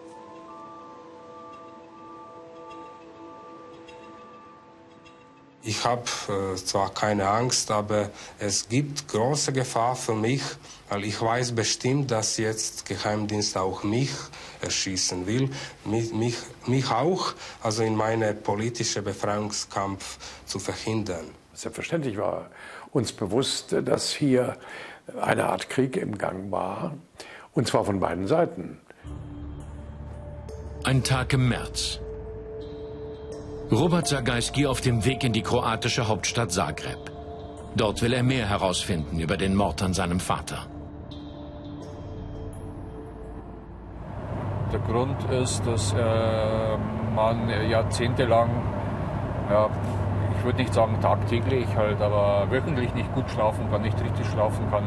Ich 5.63 5.85
habe 5.85 6.05
äh, 6.29 6.57
zwar 6.57 6.95
keine 6.95 7.29
Angst, 7.29 7.71
aber 7.71 8.11
es 8.39 8.69
gibt 8.69 9.09
große 9.09 9.53
Gefahr 9.53 9.97
für 9.97 10.15
mich, 10.15 10.43
weil 10.89 11.05
ich 11.05 11.21
weiß 11.21 11.53
bestimmt, 11.53 12.11
dass 12.11 12.37
jetzt 12.37 12.87
Geheimdienst 12.87 13.57
auch 13.57 13.83
mich 13.85 14.11
erschießen 14.63 15.27
will, 15.27 15.51
mich, 15.85 16.13
mich, 16.13 16.37
mich 16.67 16.91
auch, 16.91 17.35
also 17.63 17.83
in 17.83 17.97
meinen 17.97 18.43
politischen 18.43 19.05
Befreiungskampf 19.05 20.19
zu 20.47 20.59
verhindern. 20.59 21.27
Selbstverständlich 21.53 22.17
war 22.17 22.51
uns 22.93 23.13
bewusst, 23.13 23.75
dass 23.85 24.13
hier 24.13 24.57
eine 25.21 25.49
Art 25.49 25.69
Krieg 25.69 25.97
im 25.97 26.19
Gang 26.19 26.51
war, 26.51 26.95
und 27.55 27.67
zwar 27.67 27.85
von 27.85 28.01
beiden 28.01 28.27
Seiten. 28.27 28.79
Ein 30.85 31.03
Tag 31.03 31.33
im 31.33 31.49
März. 31.49 32.01
Robert 33.71 34.07
Zagajski 34.07 34.67
auf 34.67 34.81
dem 34.81 35.05
Weg 35.05 35.25
in 35.25 35.33
die 35.33 35.43
kroatische 35.43 36.09
Hauptstadt 36.09 36.53
Zagreb. 36.53 37.13
Dort 37.77 38.01
will 38.01 38.15
er 38.15 38.23
mehr 38.23 38.49
herausfinden 38.49 39.21
über 39.21 39.37
den 39.37 39.55
Mord 39.55 39.83
an 39.83 39.93
seinem 39.93 40.21
Vater. 40.21 40.67
Der 44.73 44.81
Grund 44.81 45.17
ist, 45.31 45.67
dass 45.67 45.93
äh, 45.93 46.77
man 47.15 47.49
jahrzehntelang, 47.71 48.51
ja, 49.51 49.71
würde 50.49 50.63
nicht 50.63 50.73
sagen 50.73 50.99
tagtäglich 51.03 51.67
halt, 51.77 52.01
aber 52.01 52.47
wöchentlich 52.51 52.95
nicht 52.95 53.15
gut 53.15 53.29
schlafen 53.29 53.71
kann, 53.71 53.83
nicht 53.83 54.03
richtig 54.03 54.27
schlafen 54.29 54.65
kann. 54.71 54.85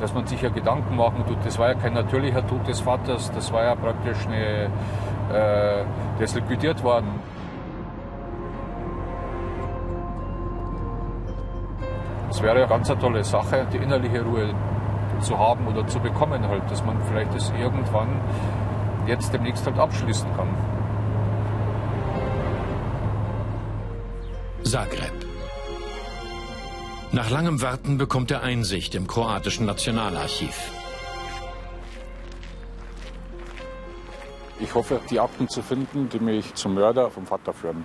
Dass 0.00 0.14
man 0.14 0.26
sich 0.26 0.40
ja 0.40 0.48
Gedanken 0.48 0.96
machen 0.96 1.22
tut, 1.26 1.36
das 1.44 1.58
war 1.58 1.68
ja 1.68 1.74
kein 1.74 1.92
natürlicher 1.92 2.46
Tod 2.46 2.66
des 2.66 2.80
Vaters, 2.80 3.30
das 3.32 3.52
war 3.52 3.64
ja 3.64 3.74
praktisch 3.74 4.26
eine, 4.26 4.64
äh, 4.64 5.84
der 6.18 6.20
ist 6.20 6.34
liquidiert 6.34 6.82
worden. 6.82 7.08
Es 12.30 12.42
wäre 12.42 12.56
eine 12.56 12.66
ganz 12.66 12.90
eine 12.90 12.98
tolle 12.98 13.22
Sache, 13.22 13.66
die 13.70 13.76
innerliche 13.76 14.22
Ruhe 14.22 14.54
zu 15.20 15.38
haben 15.38 15.66
oder 15.66 15.86
zu 15.86 16.00
bekommen 16.00 16.48
halt, 16.48 16.70
dass 16.70 16.82
man 16.86 16.96
vielleicht 17.02 17.34
das 17.34 17.52
irgendwann 17.60 18.08
jetzt 19.06 19.32
demnächst 19.34 19.66
halt 19.66 19.78
abschließen 19.78 20.28
kann. 20.36 20.75
Zagreb. 24.66 25.12
Nach 27.12 27.30
langem 27.30 27.62
Warten 27.62 27.98
bekommt 27.98 28.32
er 28.32 28.42
Einsicht 28.42 28.96
im 28.96 29.06
kroatischen 29.06 29.64
Nationalarchiv. 29.64 30.72
Ich 34.58 34.74
hoffe, 34.74 35.00
die 35.08 35.20
Akten 35.20 35.48
zu 35.48 35.62
finden, 35.62 36.08
die 36.08 36.18
mich 36.18 36.54
zum 36.54 36.74
Mörder 36.74 37.10
vom 37.10 37.26
Vater 37.26 37.52
führen. 37.52 37.84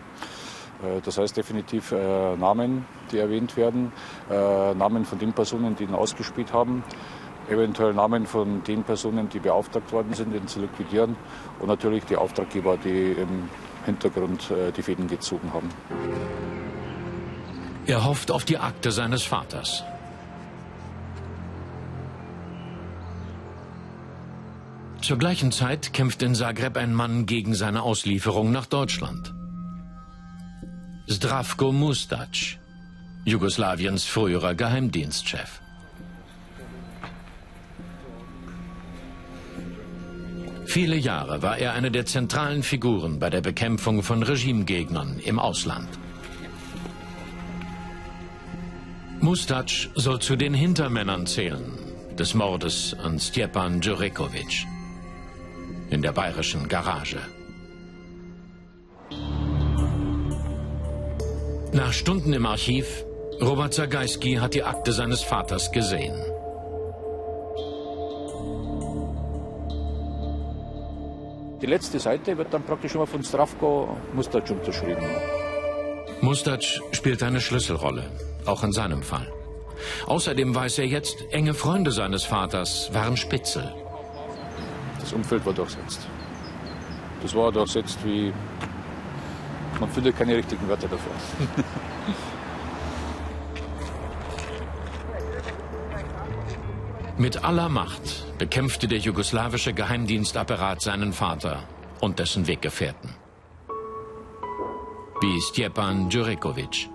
Äh, 0.81 1.01
das 1.05 1.19
heißt 1.19 1.37
definitiv 1.37 1.91
äh, 1.91 2.35
Namen, 2.35 2.87
die 3.11 3.19
erwähnt 3.19 3.55
werden, 3.57 3.91
äh, 4.31 4.73
Namen 4.73 5.05
von 5.05 5.19
den 5.19 5.33
Personen, 5.33 5.75
die 5.75 5.83
ihn 5.83 5.93
ausgespielt 5.93 6.51
haben, 6.51 6.83
eventuell 7.47 7.93
Namen 7.93 8.25
von 8.25 8.63
den 8.63 8.81
Personen, 8.83 9.29
die 9.29 9.39
beauftragt 9.39 9.91
worden 9.91 10.15
sind, 10.15 10.33
ihn 10.33 10.47
zu 10.47 10.59
liquidieren 10.59 11.15
und 11.59 11.67
natürlich 11.67 12.05
die 12.05 12.15
Auftraggeber, 12.15 12.77
die 12.77 13.11
im 13.11 13.49
Hintergrund 13.85 14.49
äh, 14.49 14.71
die 14.71 14.81
Fäden 14.81 15.07
gezogen 15.07 15.53
haben. 15.53 15.69
Er 17.91 18.05
hofft 18.05 18.31
auf 18.31 18.45
die 18.45 18.57
Akte 18.57 18.89
seines 18.89 19.23
Vaters. 19.23 19.83
Zur 25.01 25.17
gleichen 25.17 25.51
Zeit 25.51 25.91
kämpft 25.91 26.21
in 26.21 26.33
Zagreb 26.33 26.77
ein 26.77 26.93
Mann 26.93 27.25
gegen 27.25 27.53
seine 27.53 27.81
Auslieferung 27.81 28.49
nach 28.49 28.65
Deutschland. 28.65 29.33
Zdravko 31.09 31.73
Mustac, 31.73 32.59
Jugoslawiens 33.25 34.05
früherer 34.05 34.55
Geheimdienstchef. 34.55 35.59
Viele 40.65 40.95
Jahre 40.95 41.41
war 41.41 41.57
er 41.57 41.73
eine 41.73 41.91
der 41.91 42.05
zentralen 42.05 42.63
Figuren 42.63 43.19
bei 43.19 43.29
der 43.29 43.41
Bekämpfung 43.41 44.01
von 44.01 44.23
Regimegegnern 44.23 45.19
im 45.19 45.39
Ausland. 45.39 45.89
Mustac 49.21 49.89
soll 49.93 50.19
zu 50.19 50.35
den 50.35 50.55
Hintermännern 50.55 51.27
zählen 51.27 51.77
des 52.17 52.33
Mordes 52.33 52.95
an 53.03 53.19
Stjepan 53.19 53.79
Djurekovic 53.79 54.65
in 55.91 56.01
der 56.01 56.11
bayerischen 56.11 56.67
Garage. 56.67 57.19
Nach 61.71 61.93
Stunden 61.93 62.33
im 62.33 62.47
Archiv, 62.47 63.05
Robert 63.39 63.75
Zagajski 63.75 64.37
hat 64.37 64.55
die 64.55 64.63
Akte 64.63 64.91
seines 64.91 65.21
Vaters 65.21 65.71
gesehen. 65.71 66.15
Die 71.61 71.67
letzte 71.67 71.99
Seite 71.99 72.35
wird 72.39 72.51
dann 72.51 72.63
praktisch 72.63 72.95
immer 72.95 73.05
von 73.05 73.23
Stravko 73.23 73.95
Mustac 74.13 74.49
unterschrieben. 74.49 75.05
Mustac 76.21 76.63
spielt 76.91 77.21
eine 77.21 77.39
Schlüsselrolle, 77.39 78.09
auch 78.45 78.63
in 78.63 78.71
seinem 78.71 79.03
Fall. 79.03 79.31
Außerdem 80.05 80.53
weiß 80.53 80.79
er 80.79 80.85
jetzt, 80.85 81.25
enge 81.31 81.53
Freunde 81.53 81.91
seines 81.91 82.23
Vaters 82.23 82.93
waren 82.93 83.17
Spitzel. 83.17 83.73
Das 84.99 85.13
Umfeld 85.13 85.45
war 85.45 85.53
durchsetzt. 85.53 86.07
Das 87.21 87.35
war 87.35 87.51
durchsetzt 87.51 87.99
wie. 88.03 88.33
Man 89.79 89.89
findet 89.89 90.17
keine 90.17 90.35
richtigen 90.35 90.67
Wörter 90.67 90.87
dafür. 90.87 91.11
Mit 97.17 97.43
aller 97.43 97.69
Macht 97.69 98.37
bekämpfte 98.37 98.87
der 98.87 98.97
jugoslawische 98.99 99.73
Geheimdienstapparat 99.73 100.81
seinen 100.81 101.13
Vater 101.13 101.63
und 101.99 102.17
dessen 102.17 102.47
Weggefährten. 102.47 103.11
Wie 105.21 105.41
Stjepan 105.41 106.09
Djurekovic. 106.09 106.89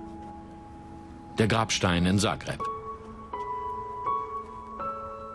Der 1.39 1.49
Grabstein 1.49 2.07
in 2.07 2.19
Zagreb. 2.19 2.61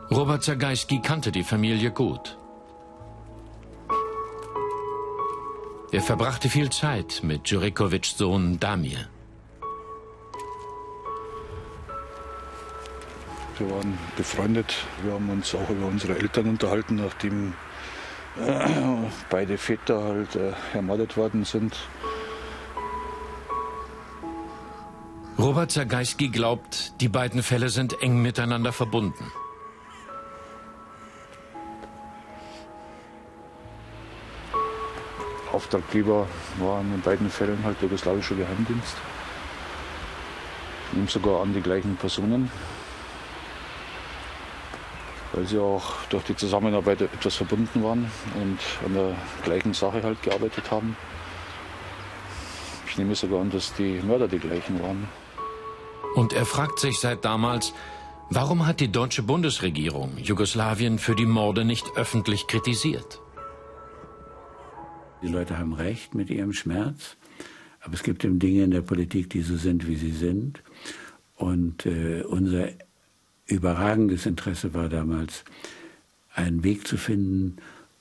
Robert 0.10 0.44
Zagajski 0.44 1.00
kannte 1.00 1.32
die 1.32 1.44
Familie 1.44 1.92
gut. 1.92 2.38
Er 5.92 6.02
verbrachte 6.02 6.50
viel 6.50 6.70
Zeit 6.72 7.22
mit 7.22 7.50
Djurekovics 7.50 8.18
Sohn 8.18 8.60
Damir. 8.60 9.10
Wir 13.60 13.70
waren 13.70 13.98
befreundet. 14.18 14.74
Wir 15.04 15.14
haben 15.14 15.30
uns 15.30 15.54
auch 15.54 15.70
über 15.70 15.86
unsere 15.86 16.18
Eltern 16.18 16.50
unterhalten, 16.50 16.96
nachdem 16.96 17.54
äh, 18.44 18.68
beide 19.30 19.58
Väter 19.58 20.04
halt 20.04 20.36
äh, 20.36 20.54
ermordet 20.74 21.16
worden 21.16 21.46
sind. 21.46 21.76
Robert 25.42 25.72
Zagajski 25.72 26.30
glaubt, 26.30 26.94
die 27.02 27.10
beiden 27.10 27.42
Fälle 27.42 27.70
sind 27.70 28.00
eng 28.04 28.22
miteinander 28.22 28.72
verbunden. 28.72 29.32
Auftraggeber 35.52 36.28
waren 36.60 36.94
in 36.94 37.02
beiden 37.02 37.28
Fällen 37.32 37.58
halt 37.64 37.76
der 37.82 37.88
jugoslawische 37.88 38.36
Geheimdienst. 38.36 38.96
Nehmen 40.92 41.08
sogar 41.08 41.42
an 41.42 41.56
die 41.56 41.62
gleichen 41.62 41.96
Personen. 41.96 42.52
weil 45.34 45.48
sie 45.48 45.58
auch 45.58 46.06
durch 46.10 46.26
die 46.26 46.36
Zusammenarbeit 46.36 47.02
etwas 47.02 47.36
verbunden 47.36 47.82
waren 47.84 48.12
und 48.36 48.60
an 48.86 48.94
der 48.94 49.16
gleichen 49.44 49.74
Sache 49.74 50.04
halt 50.04 50.22
gearbeitet 50.22 50.70
haben. 50.70 50.96
Ich 52.86 52.98
nehme 52.98 53.16
sogar 53.16 53.40
an, 53.40 53.50
dass 53.50 53.74
die 53.74 54.02
Mörder 54.04 54.28
die 54.28 54.40
gleichen 54.40 54.84
waren. 54.84 55.08
Und 56.16 56.34
er 56.34 56.46
fragt 56.46 56.80
sich 56.80 57.00
seit 57.00 57.24
damals, 57.24 57.74
warum 58.30 58.66
hat 58.68 58.80
die 58.80 58.92
deutsche 58.92 59.24
Bundesregierung 59.24 60.18
Jugoslawien 60.18 61.00
für 61.00 61.16
die 61.16 61.26
Morde 61.26 61.66
nicht 61.66 61.86
öffentlich 61.96 62.48
kritisiert? 62.48 63.20
Die 65.22 65.28
Leute 65.28 65.58
haben 65.58 65.74
recht 65.74 66.16
mit 66.16 66.30
ihrem 66.30 66.52
Schmerz, 66.52 67.16
aber 67.80 67.94
es 67.94 68.04
gibt 68.04 68.24
eben 68.26 68.40
Dinge 68.40 68.64
in 68.64 68.72
der 68.72 68.82
Politik, 68.82 69.30
die 69.30 69.42
so 69.42 69.56
sind, 69.56 69.88
wie 69.88 69.96
sie 69.96 70.12
sind. 70.12 70.62
Und 71.36 71.86
äh, 71.86 72.24
unser 72.24 72.70
überragendes 73.46 74.26
Interesse 74.26 74.74
war 74.74 74.90
damals, 74.90 75.44
einen 76.34 76.64
Weg 76.64 76.88
zu 76.88 76.98
finden, 76.98 77.58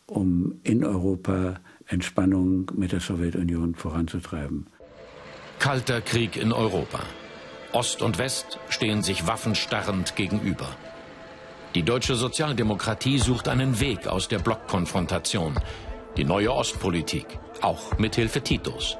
um 0.06 0.60
in 0.62 0.84
Europa 0.84 1.60
Entspannung 1.86 2.70
mit 2.76 2.92
der 2.92 3.00
Sowjetunion 3.00 3.74
voranzutreiben. 3.74 4.66
Kalter 5.58 6.00
Krieg 6.00 6.36
in 6.36 6.52
Europa. 6.52 7.00
Ost 7.72 8.02
und 8.02 8.18
West 8.18 8.58
stehen 8.68 9.02
sich 9.02 9.26
waffenstarrend 9.26 10.16
gegenüber. 10.16 10.68
Die 11.74 11.84
deutsche 11.84 12.16
Sozialdemokratie 12.16 13.18
sucht 13.18 13.46
einen 13.46 13.78
Weg 13.78 14.08
aus 14.08 14.26
der 14.26 14.40
Blockkonfrontation. 14.40 15.54
Die 16.16 16.24
neue 16.24 16.52
Ostpolitik, 16.52 17.38
auch 17.60 17.96
mit 17.98 18.16
Hilfe 18.16 18.40
Titos. 18.40 18.96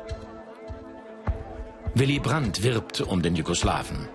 Willy 1.94 2.20
Brandt 2.20 2.62
wirbt 2.62 3.00
um 3.00 3.20
den 3.20 3.35
Jugoslawen. 3.35 4.09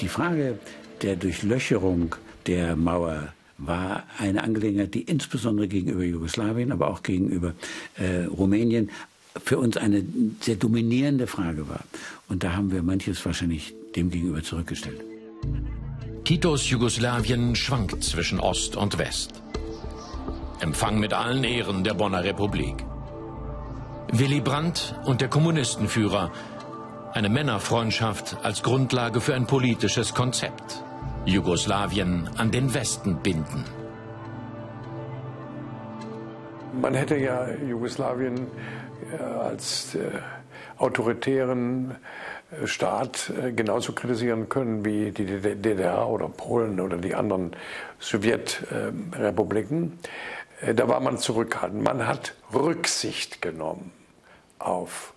Die 0.00 0.08
Frage 0.08 0.58
der 1.02 1.14
Durchlöcherung 1.14 2.16
der 2.46 2.76
Mauer 2.76 3.32
war 3.58 4.04
eine 4.18 4.44
Angelegenheit, 4.44 4.94
die 4.94 5.02
insbesondere 5.02 5.66
gegenüber 5.68 6.04
Jugoslawien, 6.04 6.72
aber 6.72 6.88
auch 6.88 7.02
gegenüber 7.02 7.54
äh, 7.96 8.24
Rumänien 8.24 8.90
für 9.44 9.58
uns 9.58 9.76
eine 9.76 10.04
sehr 10.40 10.56
dominierende 10.56 11.26
Frage 11.26 11.68
war. 11.68 11.84
Und 12.28 12.44
da 12.44 12.54
haben 12.54 12.72
wir 12.72 12.82
manches 12.82 13.24
wahrscheinlich 13.24 13.74
dem 13.96 14.10
gegenüber 14.10 14.42
zurückgestellt. 14.42 15.02
Titos 16.24 16.68
Jugoslawien 16.68 17.56
schwankt 17.56 18.04
zwischen 18.04 18.38
Ost 18.40 18.76
und 18.76 18.98
West. 18.98 19.42
Empfang 20.60 20.98
mit 20.98 21.12
allen 21.12 21.44
Ehren 21.44 21.84
der 21.84 21.94
Bonner 21.94 22.24
Republik. 22.24 22.84
Willy 24.12 24.40
Brandt 24.40 24.94
und 25.04 25.20
der 25.20 25.28
Kommunistenführer 25.28 26.32
eine 27.12 27.28
Männerfreundschaft 27.28 28.36
als 28.42 28.62
Grundlage 28.62 29.20
für 29.20 29.34
ein 29.34 29.46
politisches 29.46 30.14
Konzept. 30.14 30.82
Jugoslawien 31.24 32.28
an 32.36 32.50
den 32.50 32.74
Westen 32.74 33.16
binden. 33.22 33.64
Man 36.80 36.94
hätte 36.94 37.16
ja 37.16 37.48
Jugoslawien 37.50 38.46
äh, 39.12 39.22
als 39.22 39.94
äh, 39.94 40.10
autoritären 40.76 41.96
äh, 42.50 42.66
Staat 42.66 43.32
genauso 43.54 43.92
kritisieren 43.92 44.48
können 44.48 44.84
wie 44.84 45.10
die 45.10 45.24
DDR 45.24 46.08
oder 46.08 46.28
Polen 46.28 46.80
oder 46.80 46.96
die 46.96 47.14
anderen 47.14 47.52
Sowjetrepubliken. 47.98 49.98
Da 50.74 50.88
war 50.88 51.00
man 51.00 51.18
zurückhaltend. 51.18 51.82
Man 51.82 52.06
hat 52.06 52.34
Rücksicht 52.52 53.42
genommen 53.42 53.92
auf 54.58 55.14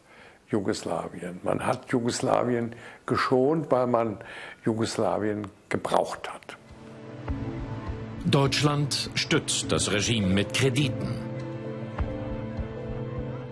Jugoslawien. 0.52 1.40
Man 1.44 1.66
hat 1.66 1.92
Jugoslawien 1.92 2.76
geschont, 3.06 3.72
weil 3.72 3.88
man 3.88 4.18
Jugoslawien 4.66 5.48
gebraucht 5.70 6.30
hat. 6.32 6.58
Deutschland 8.26 9.10
stützt 9.16 9.72
das 9.72 9.92
Regime 9.92 10.28
mit 10.28 10.54
Krediten. 10.54 11.16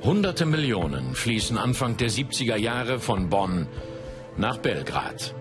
Hunderte 0.03 0.45
Millionen 0.45 1.15
fließen 1.15 1.57
Anfang 1.57 1.97
der 1.97 2.09
70er 2.09 2.55
Jahre 2.55 2.99
von 2.99 3.29
Bonn 3.29 3.67
nach 4.37 4.57
Belgrad. 4.57 5.33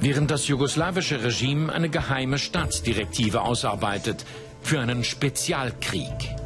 Während 0.00 0.30
das 0.30 0.48
jugoslawische 0.48 1.24
Regime 1.24 1.72
eine 1.72 1.88
geheime 1.88 2.38
Staatsdirektive 2.38 3.40
ausarbeitet 3.40 4.24
für 4.60 4.80
einen 4.80 5.02
Spezialkrieg. 5.02 6.43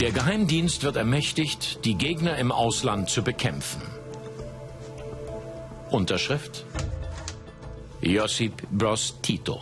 Der 0.00 0.12
Geheimdienst 0.12 0.82
wird 0.82 0.96
ermächtigt, 0.96 1.84
die 1.84 1.94
Gegner 1.94 2.38
im 2.38 2.52
Ausland 2.52 3.10
zu 3.10 3.22
bekämpfen. 3.22 3.82
Unterschrift 5.90 6.64
Josip 8.00 8.62
Broz 8.70 9.20
Tito. 9.20 9.60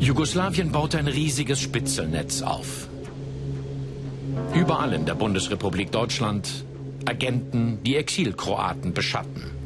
Jugoslawien 0.00 0.72
baut 0.72 0.94
ein 0.94 1.06
riesiges 1.06 1.60
Spitzelnetz 1.60 2.40
auf. 2.40 2.88
Überall 4.54 4.94
in 4.94 5.04
der 5.04 5.16
Bundesrepublik 5.16 5.92
Deutschland 5.92 6.64
Agenten, 7.04 7.82
die 7.82 7.96
Exilkroaten 7.96 8.94
beschatten. 8.94 9.57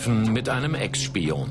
Treffen 0.00 0.32
mit 0.32 0.48
einem 0.48 0.74
Ex-Spion. 0.74 1.50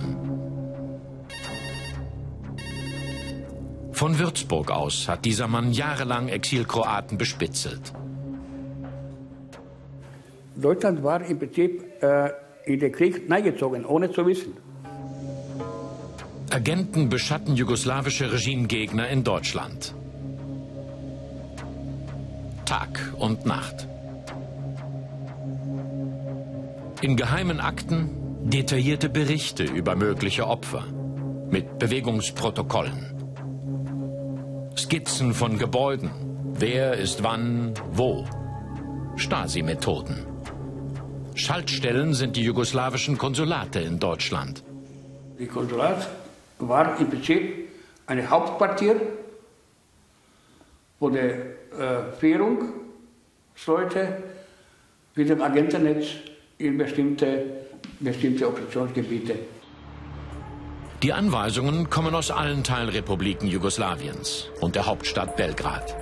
Von 3.91 4.17
Würzburg 4.17 4.71
aus 4.71 5.07
hat 5.07 5.23
dieser 5.23 5.47
Mann 5.47 5.71
jahrelang 5.71 6.29
Exilkroaten 6.29 7.19
bespitzelt. 7.19 7.93
Deutschland 10.55 11.03
war 11.03 11.23
im 11.23 11.37
Prinzip 11.37 12.01
äh, 12.01 12.31
in 12.65 12.79
den 12.79 12.91
Krieg 12.91 13.31
eingezogen, 13.31 13.85
ohne 13.85 14.11
zu 14.11 14.25
wissen. 14.25 14.57
Agenten 16.49 17.09
beschatten 17.09 17.55
jugoslawische 17.55 18.33
Regimegegner 18.33 19.09
in 19.09 19.23
Deutschland. 19.23 19.93
Tag 22.65 23.13
und 23.19 23.45
Nacht. 23.45 23.87
In 27.01 27.15
geheimen 27.15 27.59
Akten 27.59 28.18
detaillierte 28.43 29.09
Berichte 29.09 29.63
über 29.63 29.95
mögliche 29.95 30.47
Opfer 30.47 30.85
mit 31.49 31.77
Bewegungsprotokollen. 31.77 33.15
Skizzen 34.77 35.33
von 35.33 35.57
Gebäuden. 35.57 36.09
Wer 36.53 36.93
ist 36.93 37.23
wann, 37.23 37.73
wo. 37.91 38.25
Stasi-Methoden. 39.17 40.25
Schaltstellen 41.35 42.13
sind 42.13 42.35
die 42.35 42.43
jugoslawischen 42.43 43.17
Konsulate 43.17 43.79
in 43.79 43.99
Deutschland. 43.99 44.63
Die 45.37 45.47
Konsulat 45.47 46.07
war 46.59 46.99
im 46.99 47.09
Prinzip 47.09 47.69
ein 48.07 48.29
Hauptquartier, 48.29 48.95
wo 50.99 51.09
die 51.09 51.17
äh, 51.17 52.11
Führungsleute 52.19 54.23
mit 55.15 55.29
dem 55.29 55.41
Agentennetz 55.41 56.07
in 56.57 56.77
bestimmte 56.77 57.68
bestimmte 57.99 58.47
Operationsgebiete. 58.47 59.35
Die 61.01 61.13
Anweisungen 61.13 61.89
kommen 61.89 62.13
aus 62.13 62.29
allen 62.29 62.63
Teilrepubliken 62.63 63.47
Jugoslawiens 63.47 64.47
und 64.59 64.75
der 64.75 64.85
Hauptstadt 64.85 65.37
Belgrad. 65.37 65.95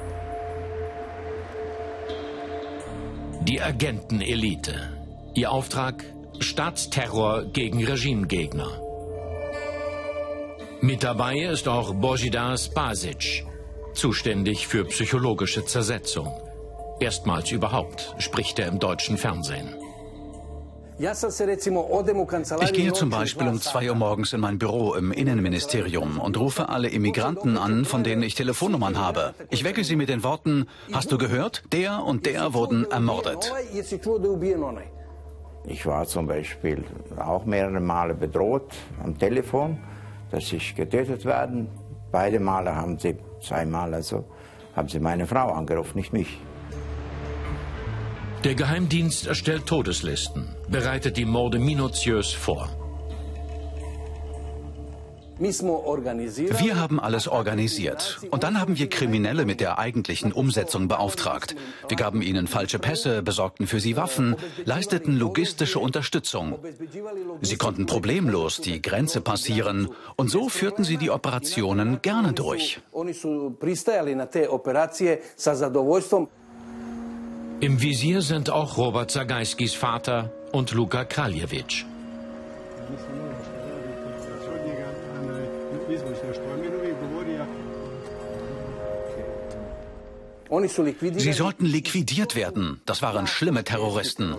Die 3.42 3.62
Agentenelite. 3.62 4.98
Ihr 5.36 5.52
Auftrag? 5.52 6.04
Staatsterror 6.40 7.46
gegen 7.46 7.86
Regimegegner. 7.86 8.82
Mit 10.82 11.04
dabei 11.04 11.38
ist 11.40 11.68
auch 11.68 11.94
Božidar 11.94 12.58
Spasic, 12.58 13.46
zuständig 13.94 14.68
für 14.68 14.86
psychologische 14.86 15.66
Zersetzung. 15.66 16.32
Erstmals 17.00 17.52
überhaupt 17.52 18.16
spricht 18.20 18.60
er 18.60 18.68
im 18.68 18.80
deutschen 18.80 19.18
Fernsehen. 19.18 19.77
Ich 21.00 22.74
gehe 22.74 22.94
zum 22.94 23.10
Beispiel 23.12 23.48
um 23.48 23.62
zwei 23.62 23.88
Uhr 23.90 23.96
morgens 23.96 24.34
in 24.34 24.40
mein 24.40 24.58
Büro 24.58 24.96
im 24.96 25.12
Innenministerium 25.12 26.20
und 26.20 26.38
rufe 26.40 26.70
alle 26.70 26.90
Immigranten 26.90 27.58
an, 27.58 27.86
von 27.86 28.04
denen 28.04 28.24
ich 28.24 28.34
Telefonnummern 28.34 28.98
habe. 28.98 29.36
Ich 29.52 29.64
wecke 29.64 29.84
sie 29.84 29.96
mit 29.96 30.10
den 30.10 30.24
Worten, 30.24 30.68
hast 30.92 31.12
du 31.12 31.20
gehört, 31.20 31.64
der 31.72 32.04
und 32.04 32.26
der 32.26 32.54
wurden 32.56 32.90
ermordet. 32.90 33.54
Ich 35.66 35.86
war 35.86 36.06
zum 36.08 36.26
Beispiel 36.26 36.84
auch 37.18 37.46
mehrere 37.46 37.80
Male 37.80 38.16
bedroht 38.16 38.72
am 39.04 39.18
Telefon, 39.20 39.78
dass 40.32 40.52
ich 40.52 40.76
getötet 40.76 41.26
werde. 41.26 41.68
Beide 42.12 42.40
Male 42.40 42.76
haben 42.76 42.98
sie, 42.98 43.18
zweimal 43.42 43.94
also, 43.94 44.26
haben 44.76 44.88
sie 44.88 45.00
meine 45.00 45.28
Frau 45.28 45.52
angerufen, 45.52 45.98
nicht 45.98 46.14
mich. 46.14 46.40
Der 48.48 48.56
Geheimdienst 48.56 49.28
erstellt 49.28 49.66
Todeslisten, 49.66 50.48
bereitet 50.70 51.18
die 51.18 51.26
Morde 51.26 51.60
minutiös 51.60 52.32
vor. 52.32 52.70
Wir 55.38 56.80
haben 56.80 57.02
alles 57.02 57.28
organisiert. 57.28 58.20
Und 58.32 58.44
dann 58.44 58.58
haben 58.62 58.80
wir 58.80 58.88
Kriminelle 58.88 59.46
mit 59.46 59.60
der 59.60 59.80
eigentlichen 59.80 60.32
Umsetzung 60.32 60.88
beauftragt. 60.88 61.58
Wir 61.90 61.98
gaben 61.98 62.22
ihnen 62.22 62.48
falsche 62.48 62.80
Pässe, 62.80 63.22
besorgten 63.22 63.68
für 63.68 63.82
sie 63.82 63.98
Waffen, 63.98 64.38
leisteten 64.64 65.20
logistische 65.20 65.80
Unterstützung. 65.80 66.58
Sie 67.42 67.58
konnten 67.58 67.86
problemlos 67.86 68.62
die 68.62 68.82
Grenze 68.82 69.20
passieren 69.20 69.90
und 70.16 70.32
so 70.32 70.48
führten 70.48 70.86
sie 70.86 70.96
die 70.96 71.12
Operationen 71.12 72.02
gerne 72.02 72.32
durch. 72.32 72.80
Im 77.60 77.82
Visier 77.82 78.22
sind 78.22 78.52
auch 78.52 78.78
Robert 78.78 79.10
Zagajskis 79.10 79.74
Vater 79.74 80.32
und 80.52 80.74
Luka 80.74 81.06
Kraljewitsch. 81.06 81.86
Sie 91.18 91.34
sollten 91.34 91.66
liquidiert 91.66 92.36
werden. 92.36 92.80
Das 92.86 93.02
waren 93.02 93.26
schlimme 93.26 93.64
Terroristen. 93.64 94.36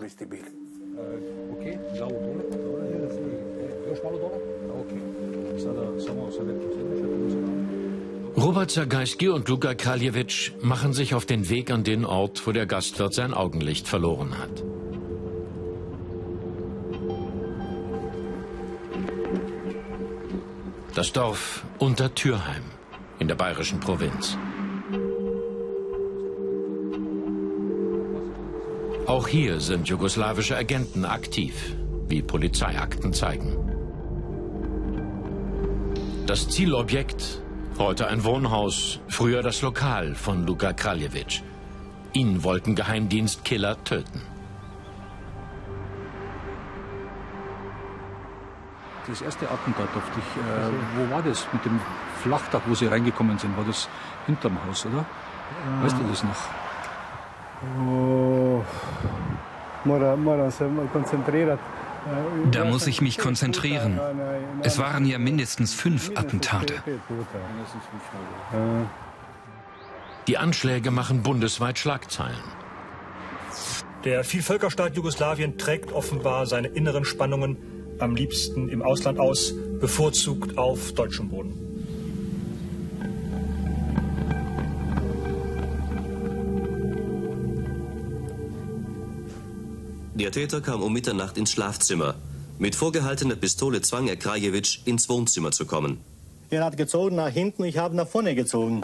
Robert 8.39 8.71
Zagajski 8.71 9.31
und 9.31 9.49
Luka 9.49 9.75
Kraljewitsch 9.75 10.53
machen 10.61 10.93
sich 10.93 11.13
auf 11.13 11.27
den 11.27 11.49
Weg 11.49 11.73
an 11.73 11.83
den 11.83 12.05
Ort, 12.05 12.47
wo 12.47 12.53
der 12.53 12.67
Gastwirt 12.67 13.13
sein 13.13 13.35
Augenlicht 13.35 13.89
verloren 13.89 14.39
hat. 14.39 14.63
Das 20.95 21.13
Dorf 21.13 21.65
Untertürheim 21.81 22.63
in 23.19 23.27
der 23.27 23.35
bayerischen 23.35 23.81
Provinz. 23.81 24.39
Auch 29.07 29.27
hier 29.27 29.59
sind 29.59 29.89
jugoslawische 29.89 30.57
Agenten 30.57 31.05
aktiv, 31.05 31.75
wie 32.07 32.23
Polizeiakten 32.23 33.13
zeigen. 33.13 33.57
Das 36.27 36.49
Zielobjekt, 36.49 37.43
heute 37.79 38.09
ein 38.09 38.25
Wohnhaus, 38.25 39.01
früher 39.09 39.43
das 39.43 39.63
Lokal 39.63 40.15
von 40.15 40.47
Luka 40.47 40.73
Kraljewitsch. 40.73 41.43
Ihn 42.13 42.43
wollten 42.43 42.75
Geheimdienstkiller 42.75 43.83
töten. 43.85 44.23
Das 49.07 49.23
erste 49.23 49.51
Attentat 49.51 49.89
auf 49.97 50.11
dich, 50.11 50.25
äh, 50.37 50.71
wo 50.97 51.15
war 51.15 51.23
das 51.23 51.47
mit 51.53 51.65
dem 51.65 51.81
Flachdach, 52.23 52.63
wo 52.67 52.75
sie 52.75 52.87
reingekommen 52.87 53.39
sind? 53.39 53.57
War 53.57 53.65
das 53.65 53.89
hinterm 54.27 54.59
Haus, 54.67 54.85
oder? 54.85 55.05
Weißt 55.83 55.97
du 55.99 56.05
das 56.09 56.25
noch? 56.25 56.37
Oh, 57.81 58.63
Da 62.51 62.65
muss 62.65 62.87
ich 62.87 63.01
mich 63.01 63.19
konzentrieren. 63.19 64.01
Es 64.63 64.79
waren 64.79 65.05
ja 65.07 65.19
mindestens 65.19 65.75
fünf 65.75 66.11
Attentate. 66.15 66.75
Die 70.27 70.39
Anschläge 70.39 70.91
machen 70.91 71.23
bundesweit 71.23 71.79
Schlagzeilen. 71.79 72.43
Der 74.05 74.25
Vielvölkerstaat 74.25 74.95
Jugoslawien 74.97 75.59
trägt 75.59 75.93
offenbar 75.93 76.47
seine 76.47 76.69
inneren 76.69 77.05
Spannungen 77.05 77.57
am 77.99 78.15
liebsten 78.15 78.69
im 78.69 78.83
Ausland 78.83 79.19
aus, 79.19 79.55
bevorzugt 79.81 80.57
auf 80.57 80.93
deutschem 80.93 81.29
Boden. 81.29 81.68
Der 90.19 90.33
Täter 90.33 90.61
kam 90.61 90.83
um 90.83 90.93
Mitternacht 90.93 91.39
ins 91.39 91.53
Schlafzimmer. 91.53 92.17
Mit 92.59 92.75
vorgehaltener 92.75 93.37
Pistole 93.37 93.83
zwang 93.83 94.09
er 94.09 94.17
Krajewitsch, 94.17 94.81
ins 94.85 95.09
Wohnzimmer 95.09 95.53
zu 95.53 95.65
kommen. 95.65 95.99
Er 96.51 96.65
hat 96.65 96.77
gezogen 96.77 97.15
nach 97.15 97.29
hinten, 97.29 97.63
ich 97.63 97.79
habe 97.79 97.95
nach 97.95 98.09
vorne 98.09 98.35
gezogen. 98.35 98.83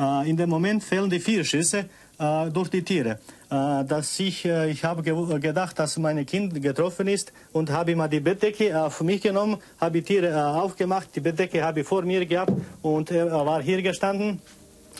Äh, 0.00 0.28
in 0.28 0.36
dem 0.36 0.50
Moment 0.50 0.82
fehlen 0.82 1.10
die 1.10 1.20
vier 1.20 1.44
Schüsse 1.44 1.88
äh, 2.18 2.50
durch 2.50 2.70
die 2.70 2.82
Tiere. 2.82 3.20
Äh, 3.50 3.84
dass 3.84 4.18
ich 4.18 4.44
ich 4.44 4.82
habe 4.82 5.04
ge 5.04 5.14
gedacht, 5.38 5.78
dass 5.78 5.96
mein 5.96 6.26
Kind 6.26 6.60
getroffen 6.60 7.06
ist 7.06 7.32
und 7.52 7.70
habe 7.70 7.94
mal 7.94 8.08
die 8.08 8.18
Bettdecke 8.18 8.82
auf 8.82 9.00
mich 9.02 9.20
genommen, 9.20 9.58
habe 9.80 10.00
die 10.00 10.02
Tiere 10.02 10.60
aufgemacht, 10.60 11.14
die 11.14 11.20
Bettdecke 11.20 11.62
habe 11.62 11.82
ich 11.82 11.86
vor 11.86 12.02
mir 12.02 12.26
gehabt 12.26 12.52
und 12.82 13.12
er 13.12 13.30
war 13.46 13.62
hier 13.62 13.80
gestanden 13.80 14.40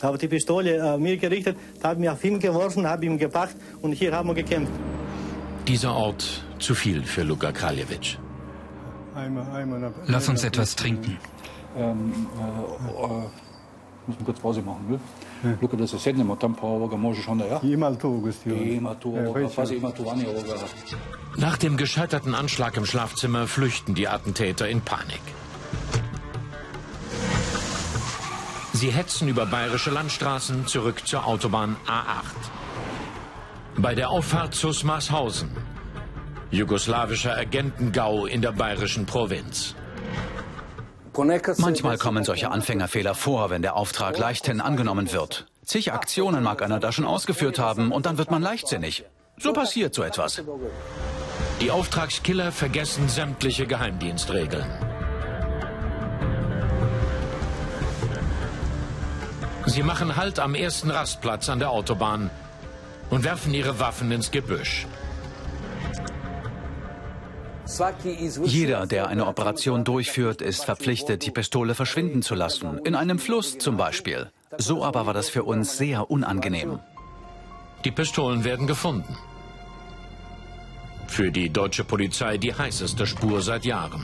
habe 0.01 0.17
die 0.17 0.29
Pistole 0.29 0.81
auf 0.81 0.97
mir 0.97 1.17
gerichtet, 1.17 1.57
habe 1.83 1.99
mich 1.99 2.09
auf 2.09 2.23
ihn 2.23 2.39
geworfen, 2.39 2.87
habe 2.87 3.05
ihn 3.05 3.17
gepackt 3.17 3.57
und 3.81 3.91
hier 3.91 4.13
haben 4.13 4.29
wir 4.29 4.35
gekämpft. 4.35 4.71
Dieser 5.69 5.93
Ort 5.93 6.23
zu 6.57 6.73
viel 6.73 7.03
für 7.03 7.21
Luka 7.21 7.51
Kraljewitsch. 7.51 8.17
Lass 10.07 10.27
uns 10.27 10.43
etwas 10.43 10.75
trinken. 10.75 11.17
Ähm, 11.77 12.27
äh, 12.39 13.03
äh, 13.03 13.07
muss 14.07 14.15
man 14.17 14.25
kurz 14.25 14.39
Pause 14.39 14.61
machen, 14.63 14.85
ne? 14.89 14.99
Luka, 15.61 15.77
da 15.77 15.85
se 15.85 15.99
sednemo 15.99 16.35
tam 16.35 16.55
pa 16.55 16.67
ovoga 16.67 16.97
možeš 16.97 17.27
onda, 17.27 17.45
ja? 17.45 17.59
Ima 17.63 17.95
tu, 17.95 18.19
gosti. 18.19 18.49
Ima 18.49 18.95
tu 18.95 19.13
ovoga, 19.15 19.47
pazi, 19.55 19.75
ima 19.75 19.91
tu 19.91 20.03
vani 20.03 20.25
ovoga. 20.27 20.55
Nach 21.37 21.57
dem 21.57 21.77
gescheiterten 21.77 22.33
Anschlag 22.33 22.75
im 22.77 22.85
Schlafzimmer 22.85 23.45
flüchten 23.47 23.93
die 23.93 24.07
Attentäter 24.07 24.67
in 24.67 24.81
Panik. 24.81 25.21
Sie 28.73 28.91
hetzen 28.91 29.27
über 29.27 29.45
bayerische 29.45 29.91
Landstraßen 29.91 30.65
zurück 30.65 31.05
zur 31.05 31.27
Autobahn 31.27 31.75
A8. 31.85 32.49
Bei 33.77 33.95
der 33.95 34.09
Auffahrt 34.09 34.55
zu 34.55 34.73
Smarshausen. 34.73 35.49
Jugoslawischer 36.51 37.37
Agentengau 37.37 38.25
in 38.25 38.41
der 38.41 38.51
bayerischen 38.51 39.05
Provinz. 39.05 39.75
Manchmal 41.57 41.97
kommen 41.97 42.23
solche 42.23 42.49
Anfängerfehler 42.49 43.13
vor, 43.13 43.49
wenn 43.49 43.61
der 43.61 43.75
Auftrag 43.75 44.17
leichthin 44.17 44.61
angenommen 44.61 45.11
wird. 45.11 45.45
Zig 45.63 45.93
Aktionen 45.93 46.43
mag 46.43 46.63
einer 46.63 46.79
da 46.79 46.91
schon 46.91 47.05
ausgeführt 47.05 47.59
haben 47.59 47.91
und 47.91 48.05
dann 48.05 48.17
wird 48.17 48.31
man 48.31 48.41
leichtsinnig. 48.41 49.05
So 49.37 49.53
passiert 49.53 49.93
so 49.93 50.01
etwas. 50.01 50.41
Die 51.61 51.71
Auftragskiller 51.71 52.51
vergessen 52.51 53.09
sämtliche 53.09 53.67
Geheimdienstregeln. 53.67 54.65
Sie 59.65 59.83
machen 59.83 60.15
Halt 60.15 60.39
am 60.39 60.55
ersten 60.55 60.89
Rastplatz 60.89 61.47
an 61.49 61.59
der 61.59 61.69
Autobahn 61.69 62.31
und 63.11 63.23
werfen 63.23 63.53
ihre 63.53 63.79
Waffen 63.79 64.11
ins 64.11 64.31
Gebüsch. 64.31 64.87
Jeder, 68.43 68.87
der 68.87 69.07
eine 69.07 69.27
Operation 69.27 69.83
durchführt, 69.83 70.41
ist 70.41 70.65
verpflichtet, 70.65 71.25
die 71.25 71.31
Pistole 71.31 71.75
verschwinden 71.75 72.21
zu 72.21 72.35
lassen. 72.35 72.79
In 72.83 72.95
einem 72.95 73.19
Fluss 73.19 73.57
zum 73.57 73.77
Beispiel. 73.77 74.31
So 74.57 74.83
aber 74.83 75.05
war 75.05 75.13
das 75.13 75.29
für 75.29 75.43
uns 75.43 75.77
sehr 75.77 76.09
unangenehm. 76.09 76.79
Die 77.85 77.91
Pistolen 77.91 78.43
werden 78.43 78.67
gefunden. 78.67 79.15
Für 81.07 81.31
die 81.31 81.49
deutsche 81.49 81.83
Polizei 81.83 82.37
die 82.37 82.53
heißeste 82.53 83.05
Spur 83.05 83.41
seit 83.41 83.65
Jahren. 83.65 84.03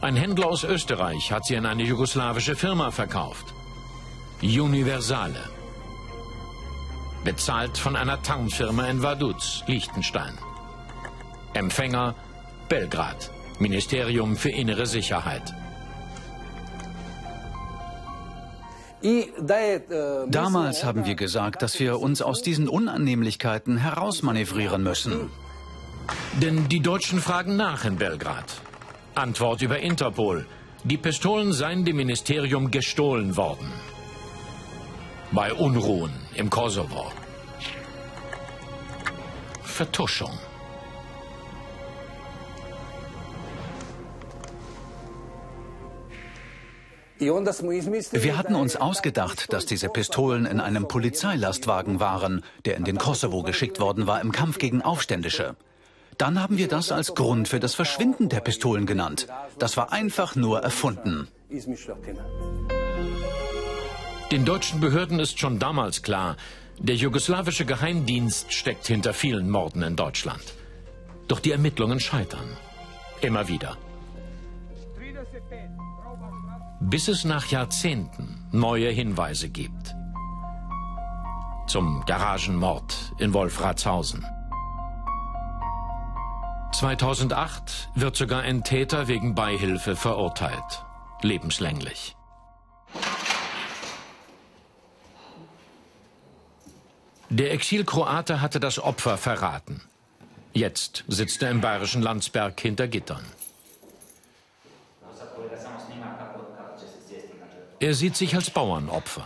Ein 0.00 0.16
Händler 0.16 0.46
aus 0.46 0.64
Österreich 0.64 1.30
hat 1.30 1.46
sie 1.46 1.56
an 1.56 1.66
eine 1.66 1.84
jugoslawische 1.84 2.56
Firma 2.56 2.90
verkauft. 2.90 3.54
Universale. 4.42 5.48
Bezahlt 7.24 7.78
von 7.78 7.94
einer 7.94 8.20
Tarnfirma 8.20 8.88
in 8.88 9.02
Vaduz, 9.02 9.62
Liechtenstein. 9.68 10.36
Empfänger 11.54 12.14
Belgrad, 12.68 13.30
Ministerium 13.58 14.36
für 14.36 14.50
innere 14.50 14.86
Sicherheit. 14.86 15.54
Damals 20.28 20.84
haben 20.84 21.04
wir 21.04 21.14
gesagt, 21.16 21.62
dass 21.62 21.78
wir 21.80 22.00
uns 22.00 22.22
aus 22.22 22.40
diesen 22.40 22.68
Unannehmlichkeiten 22.68 23.76
herausmanövrieren 23.76 24.82
müssen. 24.82 25.30
Denn 26.40 26.68
die 26.68 26.80
Deutschen 26.80 27.20
fragen 27.20 27.56
nach 27.56 27.84
in 27.84 27.96
Belgrad. 27.96 28.44
Antwort 29.14 29.60
über 29.60 29.78
Interpol. 29.80 30.46
Die 30.84 30.96
Pistolen 30.96 31.52
seien 31.52 31.84
dem 31.84 31.96
Ministerium 31.96 32.70
gestohlen 32.70 33.36
worden. 33.36 33.70
Bei 35.32 35.52
Unruhen 35.52 36.12
im 36.34 36.48
Kosovo. 36.48 37.12
Vertuschung. 39.62 40.38
Wir 47.22 48.36
hatten 48.36 48.54
uns 48.54 48.76
ausgedacht, 48.76 49.52
dass 49.52 49.66
diese 49.66 49.88
Pistolen 49.88 50.46
in 50.46 50.60
einem 50.60 50.88
Polizeilastwagen 50.88 52.00
waren, 52.00 52.44
der 52.64 52.76
in 52.76 52.84
den 52.84 52.98
Kosovo 52.98 53.42
geschickt 53.42 53.80
worden 53.80 54.06
war 54.06 54.20
im 54.20 54.32
Kampf 54.32 54.58
gegen 54.58 54.82
Aufständische. 54.82 55.56
Dann 56.18 56.40
haben 56.40 56.58
wir 56.58 56.68
das 56.68 56.92
als 56.92 57.14
Grund 57.14 57.48
für 57.48 57.60
das 57.60 57.74
Verschwinden 57.74 58.28
der 58.28 58.40
Pistolen 58.40 58.86
genannt. 58.86 59.26
Das 59.58 59.76
war 59.76 59.92
einfach 59.92 60.36
nur 60.36 60.60
erfunden. 60.60 61.28
Den 64.30 64.44
deutschen 64.44 64.80
Behörden 64.80 65.20
ist 65.20 65.38
schon 65.38 65.58
damals 65.58 66.02
klar, 66.02 66.36
der 66.78 66.96
jugoslawische 66.96 67.64
Geheimdienst 67.64 68.52
steckt 68.52 68.86
hinter 68.86 69.14
vielen 69.14 69.50
Morden 69.50 69.82
in 69.82 69.96
Deutschland. 69.96 70.42
Doch 71.28 71.40
die 71.40 71.52
Ermittlungen 71.52 72.00
scheitern. 72.00 72.56
Immer 73.20 73.48
wieder. 73.48 73.76
Bis 76.84 77.08
es 77.08 77.24
nach 77.24 77.46
Jahrzehnten 77.46 78.44
neue 78.50 78.90
Hinweise 78.90 79.48
gibt. 79.48 79.94
Zum 81.68 82.04
Garagenmord 82.06 83.12
in 83.18 83.32
Wolfratshausen. 83.32 84.26
2008 86.74 87.90
wird 87.94 88.16
sogar 88.16 88.42
ein 88.42 88.64
Täter 88.64 89.06
wegen 89.06 89.34
Beihilfe 89.34 89.94
verurteilt. 89.94 90.84
Lebenslänglich. 91.22 92.16
Der 97.30 97.52
Exilkroate 97.52 98.40
hatte 98.40 98.58
das 98.60 98.78
Opfer 98.80 99.16
verraten. 99.16 99.80
Jetzt 100.52 101.04
sitzt 101.06 101.42
er 101.42 101.50
im 101.50 101.60
bayerischen 101.60 102.02
Landsberg 102.02 102.60
hinter 102.60 102.88
Gittern. 102.88 103.24
Er 107.82 107.94
sieht 107.94 108.14
sich 108.14 108.36
als 108.36 108.48
Bauernopfer, 108.48 109.24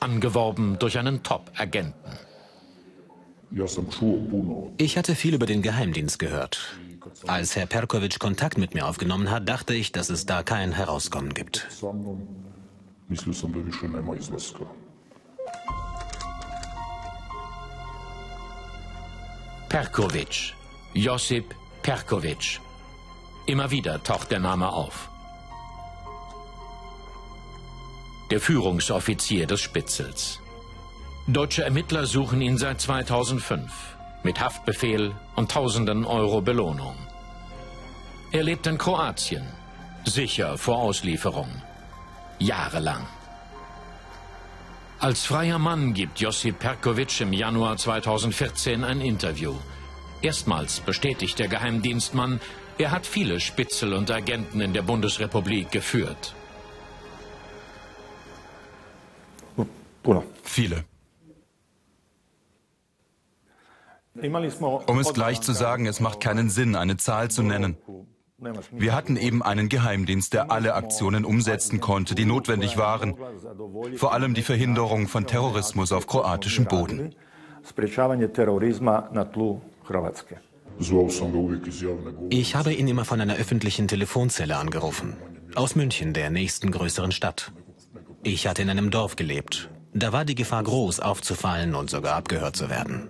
angeworben 0.00 0.78
durch 0.78 0.96
einen 0.96 1.22
Top-Agenten. 1.22 2.18
Ich 4.78 4.96
hatte 4.96 5.14
viel 5.14 5.34
über 5.34 5.44
den 5.44 5.60
Geheimdienst 5.60 6.18
gehört. 6.18 6.78
Als 7.26 7.54
Herr 7.54 7.66
Perkovic 7.66 8.18
Kontakt 8.18 8.56
mit 8.56 8.72
mir 8.72 8.86
aufgenommen 8.86 9.30
hat, 9.30 9.46
dachte 9.46 9.74
ich, 9.74 9.92
dass 9.92 10.08
es 10.08 10.24
da 10.24 10.42
kein 10.42 10.72
Herauskommen 10.72 11.34
gibt. 11.34 11.68
Perkovic. 19.68 20.54
Josip 20.94 21.54
Perkovic. 21.82 22.58
Immer 23.44 23.70
wieder 23.70 24.02
taucht 24.02 24.30
der 24.30 24.40
Name 24.40 24.72
auf. 24.72 25.10
Der 28.30 28.40
Führungsoffizier 28.40 29.46
des 29.46 29.62
Spitzels. 29.62 30.40
Deutsche 31.26 31.64
Ermittler 31.64 32.04
suchen 32.04 32.42
ihn 32.42 32.58
seit 32.58 32.78
2005 32.78 33.72
mit 34.22 34.38
Haftbefehl 34.40 35.14
und 35.34 35.50
tausenden 35.50 36.04
Euro 36.04 36.42
Belohnung. 36.42 36.94
Er 38.30 38.42
lebt 38.42 38.66
in 38.66 38.76
Kroatien, 38.76 39.46
sicher 40.04 40.58
vor 40.58 40.76
Auslieferung. 40.78 41.48
Jahrelang. 42.38 43.06
Als 44.98 45.24
freier 45.24 45.58
Mann 45.58 45.94
gibt 45.94 46.20
Josip 46.20 46.58
Perkovic 46.58 47.22
im 47.22 47.32
Januar 47.32 47.78
2014 47.78 48.84
ein 48.84 49.00
Interview. 49.00 49.54
Erstmals 50.20 50.80
bestätigt 50.80 51.38
der 51.38 51.48
Geheimdienstmann, 51.48 52.40
er 52.76 52.90
hat 52.90 53.06
viele 53.06 53.40
Spitzel 53.40 53.94
und 53.94 54.10
Agenten 54.10 54.60
in 54.60 54.74
der 54.74 54.82
Bundesrepublik 54.82 55.70
geführt. 55.70 56.34
Viele. 60.42 60.84
Um 64.86 64.98
es 64.98 65.12
gleich 65.12 65.40
zu 65.40 65.52
sagen, 65.52 65.86
es 65.86 66.00
macht 66.00 66.20
keinen 66.20 66.50
Sinn, 66.50 66.74
eine 66.74 66.96
Zahl 66.96 67.30
zu 67.30 67.42
nennen. 67.42 67.76
Wir 68.70 68.94
hatten 68.94 69.16
eben 69.16 69.42
einen 69.42 69.68
Geheimdienst, 69.68 70.32
der 70.32 70.50
alle 70.50 70.74
Aktionen 70.74 71.24
umsetzen 71.24 71.80
konnte, 71.80 72.14
die 72.14 72.24
notwendig 72.24 72.76
waren. 72.76 73.16
Vor 73.96 74.12
allem 74.12 74.34
die 74.34 74.42
Verhinderung 74.42 75.08
von 75.08 75.26
Terrorismus 75.26 75.92
auf 75.92 76.06
kroatischem 76.06 76.66
Boden. 76.66 77.14
Ich 82.30 82.54
habe 82.54 82.72
ihn 82.74 82.88
immer 82.88 83.04
von 83.04 83.20
einer 83.20 83.34
öffentlichen 83.34 83.88
Telefonzelle 83.88 84.56
angerufen. 84.56 85.16
Aus 85.56 85.74
München, 85.74 86.12
der 86.12 86.30
nächsten 86.30 86.70
größeren 86.70 87.10
Stadt. 87.10 87.52
Ich 88.22 88.46
hatte 88.46 88.62
in 88.62 88.70
einem 88.70 88.90
Dorf 88.90 89.16
gelebt. 89.16 89.68
Da 89.94 90.12
war 90.12 90.24
die 90.24 90.34
Gefahr 90.34 90.62
groß, 90.62 91.00
aufzufallen 91.00 91.74
und 91.74 91.90
sogar 91.90 92.16
abgehört 92.16 92.56
zu 92.56 92.68
werden. 92.68 93.08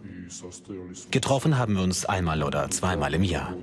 Getroffen 1.11 1.59
haben 1.59 1.75
wir 1.75 1.83
uns 1.83 2.05
einmal 2.05 2.43
oder 2.43 2.71
zweimal 2.71 3.15
im 3.15 3.25
Jahr. 3.25 3.55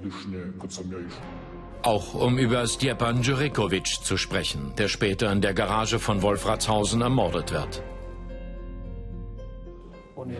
Auch 1.83 2.15
um 2.15 2.37
über 2.39 2.65
Stjepan 2.67 3.21
Djurekovic 3.21 3.87
zu 4.03 4.17
sprechen, 4.17 4.73
der 4.77 4.87
später 4.87 5.31
in 5.31 5.41
der 5.41 5.53
Garage 5.53 5.99
von 5.99 6.21
Wolfratshausen 6.21 7.01
ermordet 7.01 7.51
wird. 7.51 7.83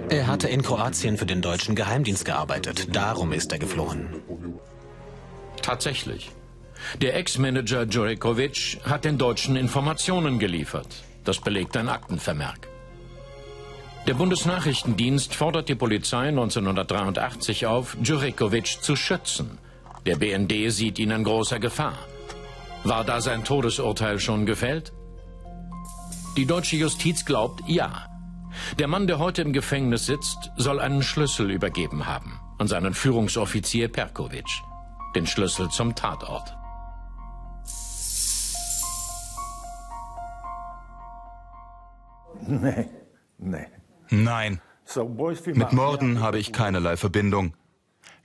Er 0.10 0.26
hatte 0.28 0.48
in 0.48 0.64
Kroatien 0.64 1.18
für 1.18 1.28
den 1.28 1.42
deutschen 1.42 1.76
Geheimdienst 1.76 2.26
gearbeitet. 2.26 2.96
Darum 2.96 3.32
ist 3.32 3.52
er 3.52 3.60
geflohen. 3.60 4.08
Tatsächlich. 5.62 6.32
Der 7.02 7.16
Ex-Manager 7.16 7.86
Djurekovic 7.86 8.80
hat 8.84 9.06
den 9.06 9.18
Deutschen 9.18 9.56
Informationen 9.56 10.40
geliefert. 10.40 11.04
Das 11.26 11.40
belegt 11.40 11.76
ein 11.76 11.90
Aktenvermerk. 11.90 12.70
Der 14.08 14.14
Bundesnachrichtendienst 14.14 15.34
fordert 15.34 15.68
die 15.68 15.76
Polizei 15.76 16.28
1983 16.28 17.66
auf, 17.66 17.98
Djurekovic 18.00 18.68
zu 18.82 18.96
schützen. 18.96 19.58
Der 20.06 20.16
BND 20.18 20.72
sieht 20.72 21.00
ihn 21.00 21.10
in 21.10 21.24
großer 21.24 21.60
Gefahr. 21.60 21.98
War 22.84 23.04
da 23.04 23.20
sein 23.20 23.44
Todesurteil 23.44 24.20
schon 24.20 24.46
gefällt? 24.46 24.94
Die 26.38 26.46
deutsche 26.46 26.76
Justiz 26.76 27.26
glaubt 27.26 27.64
ja. 27.68 28.06
Der 28.78 28.88
Mann, 28.88 29.08
der 29.08 29.18
heute 29.18 29.42
im 29.42 29.54
Gefängnis 29.54 30.06
sitzt, 30.06 30.52
soll 30.56 30.80
einen 30.80 31.02
Schlüssel 31.02 31.50
übergeben 31.50 32.06
haben 32.06 32.40
an 32.58 32.68
seinen 32.68 32.94
Führungsoffizier 32.94 33.88
Perkovic. 33.88 34.46
Den 35.16 35.28
Schlüssel 35.28 35.70
zum 35.70 35.96
Tatort. 35.96 36.56
Nee, 42.48 42.88
nee. 43.38 43.66
Nein. 44.10 44.62
Mit 45.54 45.74
Morden 45.74 46.22
habe 46.22 46.38
ich 46.38 46.54
keinerlei 46.54 46.96
Verbindung. 46.98 47.56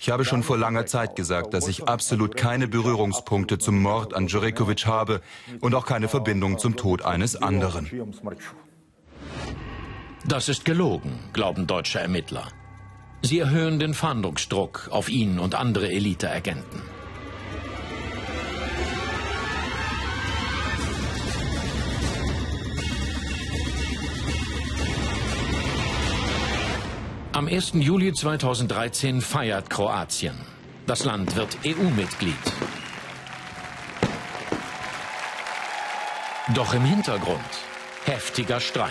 Ich 0.01 0.11
habe 0.11 0.25
schon 0.25 0.43
vor 0.43 0.57
langer 0.57 0.87
Zeit 0.87 1.15
gesagt, 1.15 1.53
dass 1.53 1.69
ich 1.69 1.87
absolut 1.87 2.37
keine 2.37 2.69
Berührungspunkte 2.69 3.59
zum 3.59 3.83
Mord 3.83 4.15
an 4.15 4.27
Djurekovic 4.27 4.87
habe 4.87 5.21
und 5.61 5.75
auch 5.75 5.85
keine 5.85 6.09
Verbindung 6.09 6.59
zum 6.59 6.77
Tod 6.77 7.03
eines 7.03 7.37
anderen. 7.37 7.91
Das 10.27 10.49
ist 10.49 10.65
gelogen, 10.65 11.19
glauben 11.33 11.67
deutsche 11.67 12.01
Ermittler. 12.01 12.49
Sie 13.23 13.39
erhöhen 13.39 13.79
den 13.79 13.93
Fahndungsdruck 13.93 14.89
auf 14.91 15.11
ihn 15.11 15.39
und 15.39 15.55
andere 15.55 15.91
Eliteagenten. 15.91 16.81
Am 27.33 27.47
1. 27.47 27.75
Juli 27.75 28.13
2013 28.13 29.21
feiert 29.21 29.71
Kroatien. 29.71 30.35
Das 30.89 31.05
Land 31.05 31.37
wird 31.37 31.59
EU-Mitglied. 31.65 32.35
Doch 36.53 36.75
im 36.75 36.85
Hintergrund 36.85 37.39
heftiger 38.05 38.59
Streit. 38.59 38.91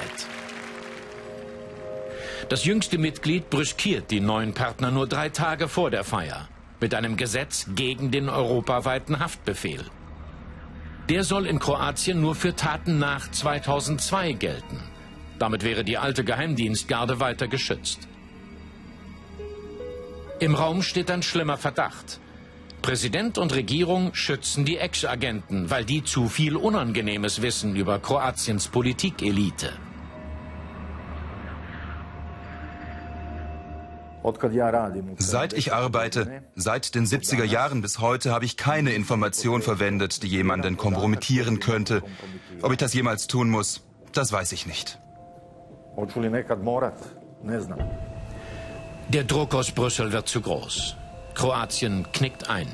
Das 2.48 2.64
jüngste 2.64 2.98
Mitglied 2.98 3.50
brüskiert 3.50 4.10
die 4.10 4.22
neuen 4.22 4.54
Partner 4.54 4.90
nur 4.90 5.06
drei 5.06 5.28
Tage 5.28 5.68
vor 5.68 5.92
der 5.92 6.06
Feier 6.06 6.48
mit 6.80 6.96
einem 6.96 7.18
Gesetz 7.18 7.68
gegen 7.76 8.10
den 8.10 8.30
europaweiten 8.30 9.20
Haftbefehl. 9.20 9.84
Der 11.10 11.26
soll 11.26 11.46
in 11.46 11.60
Kroatien 11.60 12.22
nur 12.22 12.36
für 12.36 12.56
Taten 12.56 13.00
nach 13.00 13.30
2002 13.30 14.32
gelten. 14.32 14.82
Damit 15.40 15.66
wäre 15.66 15.84
die 15.84 15.98
alte 15.98 16.24
Geheimdienstgarde 16.24 17.20
weiter 17.20 17.50
geschützt. 17.50 18.08
Im 20.40 20.56
Raum 20.56 20.82
steht 20.82 21.12
ein 21.12 21.22
schlimmer 21.22 21.58
Verdacht. 21.58 22.22
Präsident 22.82 23.38
und 23.38 23.54
Regierung 23.54 24.14
schützen 24.14 24.64
die 24.64 24.78
Ex-Agenten, 24.78 25.70
weil 25.70 25.84
die 25.84 26.04
zu 26.04 26.30
viel 26.30 26.56
Unangenehmes 26.56 27.42
wissen 27.42 27.76
über 27.76 28.00
Kroatiens 28.00 28.70
Politikelite. 28.70 29.74
Seit 35.18 35.54
ich 35.54 35.74
arbeite, 35.74 36.44
seit 36.56 36.96
den 36.96 37.06
70er 37.06 37.44
Jahren 37.44 37.82
bis 37.82 38.00
heute, 38.00 38.32
habe 38.32 38.46
ich 38.46 38.56
keine 38.56 38.94
Information 38.94 39.62
verwendet, 39.62 40.24
die 40.24 40.28
jemanden 40.28 40.78
kompromittieren 40.78 41.60
könnte. 41.60 42.02
Ob 42.62 42.72
ich 42.72 42.78
das 42.78 42.94
jemals 42.94 43.28
tun 43.28 43.50
muss, 43.50 43.82
das 44.14 44.32
weiß 44.32 44.54
ich 44.54 44.66
nicht. 44.66 45.00
Der 49.12 49.24
Druck 49.24 49.56
aus 49.56 49.72
Brüssel 49.72 50.12
wird 50.12 50.28
zu 50.28 50.40
groß. 50.40 50.96
Kroatien 51.34 52.06
knickt 52.12 52.48
ein. 52.48 52.68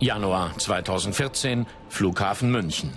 Januar 0.00 0.56
2014, 0.56 1.66
Flughafen 1.90 2.50
München. 2.50 2.90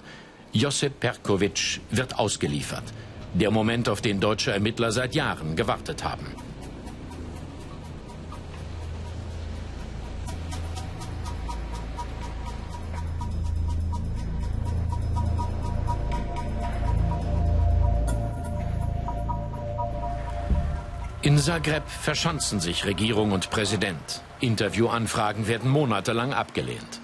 Josip 0.54 1.02
Perkovic 1.02 1.82
wird 1.92 2.18
ausgeliefert. 2.18 2.86
Der 3.34 3.52
Moment, 3.52 3.90
auf 3.90 4.00
den 4.00 4.22
deutsche 4.22 4.54
Ermittler 4.54 4.94
seit 4.94 5.16
Jahren 5.16 5.58
gewartet 5.58 6.06
haben. 6.06 6.28
In 21.36 21.42
Zagreb 21.42 21.84
verschanzen 21.90 22.62
sich 22.62 22.86
Regierung 22.86 23.34
und 23.34 23.50
Präsident. 23.50 24.22
Interviewanfragen 24.40 25.50
werden 25.50 25.70
monatelang 25.70 26.32
abgelehnt. 26.32 27.02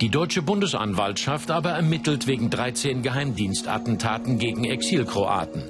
Die 0.00 0.08
deutsche 0.08 0.40
Bundesanwaltschaft 0.40 1.50
aber 1.50 1.70
ermittelt 1.70 2.28
wegen 2.28 2.48
13 2.48 3.02
Geheimdienstattentaten 3.02 4.38
gegen 4.38 4.62
Exilkroaten. 4.64 5.64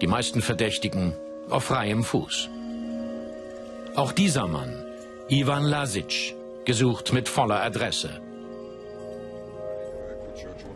Die 0.00 0.06
meisten 0.06 0.40
Verdächtigen 0.40 1.12
auf 1.50 1.64
freiem 1.64 2.04
Fuß. 2.04 2.48
Auch 3.96 4.12
dieser 4.12 4.48
Mann, 4.48 4.82
Ivan 5.28 5.64
Lasic, 5.64 6.34
gesucht 6.64 7.12
mit 7.12 7.28
voller 7.28 7.62
Adresse. 7.62 8.18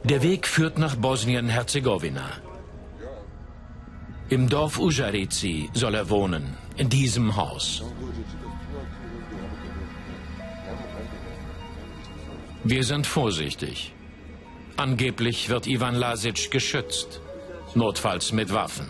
Der 0.02 0.22
Weg 0.22 0.46
führt 0.46 0.76
nach 0.76 0.96
Bosnien-Herzegowina. 0.96 2.43
Im 4.30 4.48
Dorf 4.48 4.78
Ujarici 4.78 5.68
soll 5.74 5.94
er 5.94 6.08
wohnen, 6.08 6.56
in 6.76 6.88
diesem 6.88 7.36
Haus. 7.36 7.82
Wir 12.64 12.84
sind 12.84 13.06
vorsichtig. 13.06 13.92
Angeblich 14.78 15.50
wird 15.50 15.66
Ivan 15.66 15.94
Lasic 15.94 16.50
geschützt, 16.50 17.20
notfalls 17.74 18.32
mit 18.32 18.50
Waffen. 18.50 18.88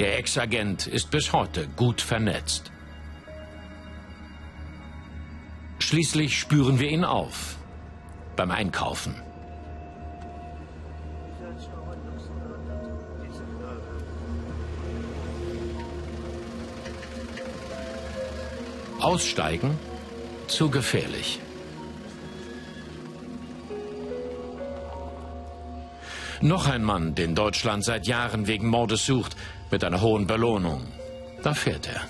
Der 0.00 0.18
Ex-Agent 0.18 0.86
ist 0.86 1.10
bis 1.10 1.32
heute 1.32 1.66
gut 1.76 2.02
vernetzt. 2.02 2.70
Schließlich 5.78 6.38
spüren 6.38 6.78
wir 6.78 6.90
ihn 6.90 7.06
auf 7.06 7.56
beim 8.36 8.50
Einkaufen. 8.50 9.14
Aussteigen? 19.06 19.78
Zu 20.48 20.68
gefährlich. 20.68 21.38
Noch 26.40 26.66
ein 26.66 26.82
Mann, 26.82 27.14
den 27.14 27.36
Deutschland 27.36 27.84
seit 27.84 28.08
Jahren 28.08 28.48
wegen 28.48 28.66
Mordes 28.66 29.06
sucht, 29.06 29.36
mit 29.70 29.84
einer 29.84 30.00
hohen 30.00 30.26
Belohnung. 30.26 30.88
Da 31.44 31.54
fährt 31.54 31.86
er. 31.86 32.00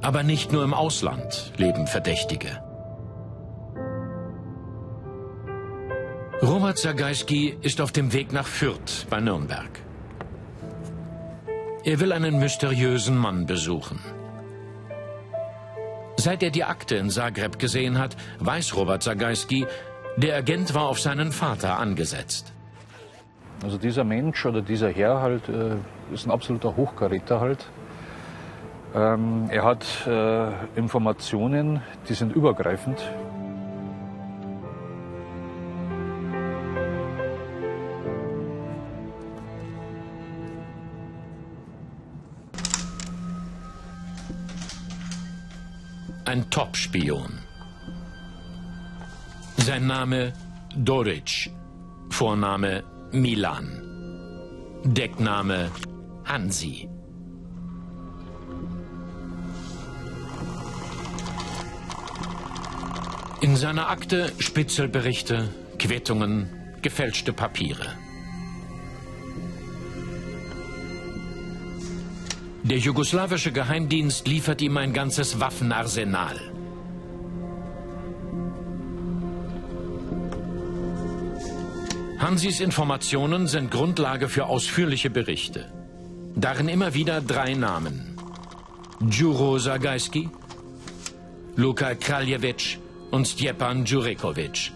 Aber 0.00 0.22
nicht 0.22 0.52
nur 0.52 0.62
im 0.62 0.74
Ausland 0.74 1.52
leben 1.56 1.88
Verdächtige. 1.88 2.62
Robert 6.42 6.76
Zagajski 6.76 7.56
ist 7.62 7.80
auf 7.80 7.92
dem 7.92 8.12
Weg 8.12 8.32
nach 8.32 8.48
Fürth 8.48 9.06
bei 9.08 9.20
Nürnberg. 9.20 9.70
Er 11.84 12.00
will 12.00 12.12
einen 12.12 12.40
mysteriösen 12.40 13.16
Mann 13.16 13.46
besuchen. 13.46 14.00
Seit 16.16 16.42
er 16.42 16.50
die 16.50 16.64
Akte 16.64 16.96
in 16.96 17.10
Zagreb 17.10 17.60
gesehen 17.60 17.96
hat, 17.96 18.16
weiß 18.40 18.74
Robert 18.74 19.04
Zagajski, 19.04 19.66
der 20.16 20.36
Agent 20.36 20.74
war 20.74 20.88
auf 20.88 20.98
seinen 20.98 21.30
Vater 21.30 21.78
angesetzt. 21.78 22.52
Also 23.62 23.78
dieser 23.78 24.02
Mensch 24.02 24.44
oder 24.44 24.62
dieser 24.62 24.88
Herr 24.88 25.20
halt 25.20 25.48
äh, 25.48 25.76
ist 26.12 26.26
ein 26.26 26.32
absoluter 26.32 26.74
Hochkaräter 26.74 27.38
halt. 27.38 27.66
Ähm, 28.96 29.48
er 29.48 29.62
hat 29.62 29.86
äh, 30.08 30.50
Informationen, 30.76 31.82
die 32.08 32.14
sind 32.14 32.34
übergreifend. 32.34 33.00
Ein 46.32 46.48
Top-Spion. 46.48 47.40
Sein 49.58 49.86
Name 49.86 50.32
Doric, 50.74 51.50
Vorname 52.08 52.84
Milan, 53.12 53.66
Deckname 54.82 55.70
Hansi. 56.24 56.88
In 63.42 63.54
seiner 63.56 63.90
Akte 63.90 64.32
Spitzelberichte, 64.38 65.50
Quittungen, 65.78 66.48
gefälschte 66.80 67.34
Papiere. 67.34 67.98
Der 72.64 72.78
jugoslawische 72.78 73.50
Geheimdienst 73.50 74.28
liefert 74.28 74.62
ihm 74.62 74.76
ein 74.76 74.92
ganzes 74.92 75.40
Waffenarsenal. 75.40 76.40
Hansis 82.20 82.60
Informationen 82.60 83.48
sind 83.48 83.72
Grundlage 83.72 84.28
für 84.28 84.46
ausführliche 84.46 85.10
Berichte. 85.10 85.72
Darin 86.36 86.68
immer 86.68 86.94
wieder 86.94 87.20
drei 87.20 87.54
Namen. 87.54 88.16
Djuro 89.00 89.58
Zagajski, 89.58 90.30
Luka 91.56 91.96
Kraljevic 91.96 92.78
und 93.10 93.26
Stjepan 93.26 93.84
Djurekovic. 93.84 94.70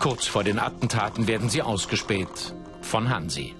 Kurz 0.00 0.26
vor 0.26 0.42
den 0.42 0.58
Attentaten 0.58 1.28
werden 1.28 1.48
sie 1.48 1.62
ausgespäht 1.62 2.52
von 2.82 3.08
Hansi. 3.10 3.54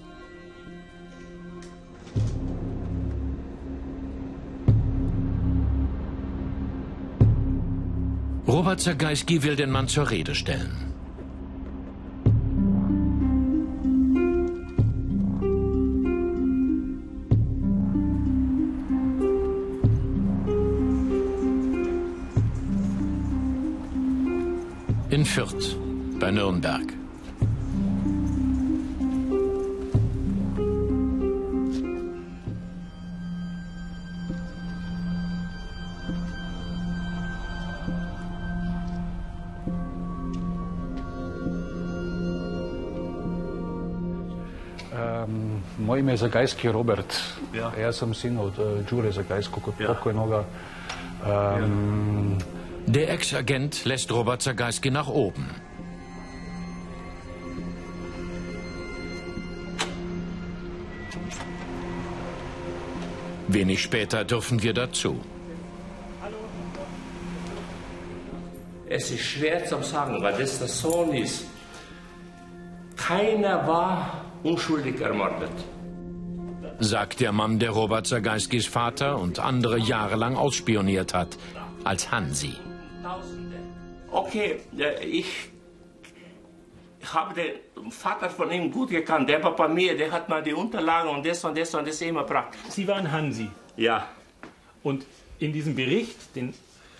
Robert 8.57 8.81
Zagajski 8.81 9.43
will 9.43 9.55
den 9.55 9.69
Mann 9.69 9.87
zur 9.87 10.09
Rede 10.09 10.33
stellen. 10.33 10.71
In 25.11 25.23
Fürth 25.23 25.77
bei 26.19 26.31
Nürnberg. 26.31 27.06
Ime 46.07 46.13
je 46.13 46.17
Zagajski 46.17 46.71
Robert. 46.71 47.19
Ja. 47.53 47.71
Jaz 47.75 47.97
sem 47.99 48.13
sin 48.13 48.37
od 48.39 48.59
uh, 48.59 48.79
Đure 48.89 49.11
Zagajsko, 49.11 49.59
kot 49.59 49.79
ja. 49.79 49.87
pokojnoga. 49.87 50.45
Um, 51.59 52.37
Der 52.87 53.09
Ex-Agent 53.09 53.85
lässt 53.85 54.11
Robert 54.11 54.41
Zagajski 54.41 54.91
nach 54.91 55.09
oben. 55.09 55.45
Wenig 63.47 63.81
später 63.81 64.23
dürfen 64.23 64.63
wir 64.63 64.73
dazu. 64.73 65.19
Es 68.89 69.11
ist 69.11 69.23
schwer 69.23 69.65
zu 69.65 69.83
sagen, 69.83 70.21
weil 70.21 70.37
das 70.39 70.59
der 70.59 70.69
Sohn 70.69 71.13
ist. 71.13 71.45
Keiner 72.95 73.67
war 73.67 74.23
unschuldig 74.43 75.01
ermordet. 75.01 75.76
Sagt 76.79 77.19
der 77.19 77.31
Mann, 77.31 77.59
der 77.59 77.71
Robert 77.71 78.05
Zagaiskis 78.07 78.67
Vater 78.67 79.17
und 79.17 79.39
andere 79.39 79.79
jahrelang 79.79 80.35
ausspioniert 80.35 81.13
hat, 81.13 81.37
als 81.83 82.11
Hansi. 82.11 82.53
Okay, 84.11 84.59
ich 85.03 85.27
habe 87.13 87.33
den 87.33 87.91
Vater 87.91 88.29
von 88.29 88.51
ihm 88.51 88.71
gut 88.71 88.89
gekannt. 88.89 89.29
Der 89.29 89.43
war 89.43 89.55
bei 89.55 89.67
mir, 89.67 89.97
der 89.97 90.11
hat 90.11 90.29
mal 90.29 90.43
die 90.43 90.53
Unterlagen 90.53 91.09
und 91.09 91.25
das 91.25 91.43
und 91.43 91.57
das 91.57 91.73
und 91.73 91.87
das 91.87 92.01
immer 92.01 92.23
gebracht. 92.23 92.53
Sie 92.69 92.87
waren 92.87 93.11
Hansi. 93.11 93.49
Ja. 93.75 94.07
Und 94.83 95.05
in 95.39 95.53
diesem 95.53 95.75
Bericht, 95.75 96.35
den, 96.35 96.53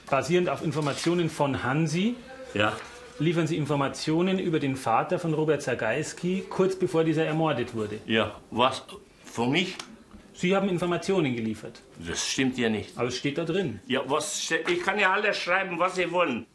basierend 0.09 0.49
auf 0.49 0.63
Informationen 0.63 1.29
von 1.29 1.63
Hansi, 1.63 2.15
ja. 2.53 2.73
liefern 3.19 3.47
Sie 3.47 3.57
Informationen 3.57 4.39
über 4.39 4.59
den 4.59 4.75
Vater 4.75 5.19
von 5.19 5.33
Robert 5.33 5.61
Zagaiski, 5.61 6.45
kurz 6.49 6.75
bevor 6.77 7.03
dieser 7.03 7.25
ermordet 7.25 7.75
wurde. 7.75 7.99
Ja, 8.05 8.35
was? 8.51 8.83
Von 9.37 9.51
mich? 9.51 9.75
Sie 10.33 10.55
haben 10.55 10.67
Informationen 10.67 11.35
geliefert. 11.35 11.83
Das 11.99 12.27
stimmt 12.27 12.57
ja 12.57 12.69
nicht. 12.69 12.97
Aber 12.97 13.09
es 13.09 13.17
steht 13.17 13.37
da 13.37 13.43
drin. 13.43 13.79
Ja, 13.85 14.01
was, 14.07 14.49
ich 14.49 14.81
kann 14.81 14.97
ja 14.97 15.13
alles 15.13 15.37
schreiben, 15.37 15.77
was 15.77 15.93
Sie 15.93 16.11
wollen. 16.11 16.47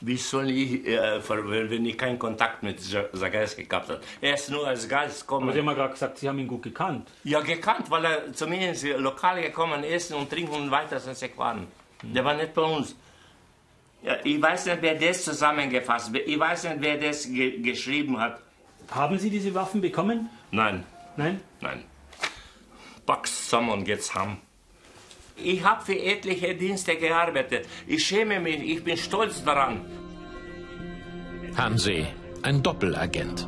Wie 0.00 0.16
soll 0.16 0.50
ich, 0.50 0.86
äh, 0.86 1.20
wenn 1.28 1.84
ich 1.84 1.98
keinen 1.98 2.16
Kontakt 2.16 2.62
mit 2.62 2.80
Zagaiski 2.80 3.64
gehabt 3.64 3.88
habe? 3.88 4.00
Er 4.20 4.34
ist 4.34 4.48
nur 4.50 4.68
als 4.68 4.88
Geist 4.88 5.22
gekommen. 5.22 5.48
Aber 5.48 5.52
Sie 5.52 5.58
haben 5.58 5.66
ja 5.66 5.72
gerade 5.72 5.94
gesagt, 5.94 6.18
Sie 6.18 6.28
haben 6.28 6.38
ihn 6.38 6.46
gut 6.46 6.62
gekannt. 6.62 7.10
Ja, 7.24 7.40
gekannt, 7.40 7.90
weil 7.90 8.04
er 8.04 8.32
zumindest 8.32 8.84
lokal 8.98 9.42
gekommen 9.42 9.82
ist 9.82 10.12
und 10.12 10.30
trinken 10.30 10.54
und 10.54 10.70
weiter 10.70 11.00
sind 11.00 11.16
sie 11.16 11.28
gefahren. 11.28 11.66
Der 12.02 12.24
war 12.24 12.34
nicht 12.34 12.54
bei 12.54 12.62
uns. 12.62 12.94
Ja, 14.04 14.14
ich 14.22 14.40
weiß 14.40 14.66
nicht, 14.66 14.78
wer 14.80 14.94
das 14.94 15.24
zusammengefasst 15.24 16.10
hat. 16.10 16.22
Ich 16.24 16.38
weiß 16.38 16.68
nicht, 16.68 16.76
wer 16.78 16.98
das 16.98 17.28
ge 17.28 17.60
geschrieben 17.60 18.20
hat. 18.20 18.40
Haben 18.92 19.18
Sie 19.18 19.28
diese 19.28 19.52
Waffen 19.52 19.80
bekommen? 19.80 20.30
Nein. 20.52 20.84
Nein? 21.16 21.40
Nein. 21.60 21.82
Pack's 23.06 23.44
zusammen 23.44 23.70
und 23.70 23.84
geht's 23.84 24.14
heim. 24.14 24.38
Ich 25.36 25.62
habe 25.62 25.84
für 25.84 25.98
etliche 25.98 26.54
Dienste 26.54 26.96
gearbeitet. 26.96 27.66
Ich 27.86 28.04
schäme 28.04 28.40
mich, 28.40 28.60
ich 28.60 28.82
bin 28.82 28.96
stolz 28.96 29.44
daran. 29.44 29.84
Hansi, 31.56 32.06
ein 32.42 32.62
Doppelagent. 32.62 33.46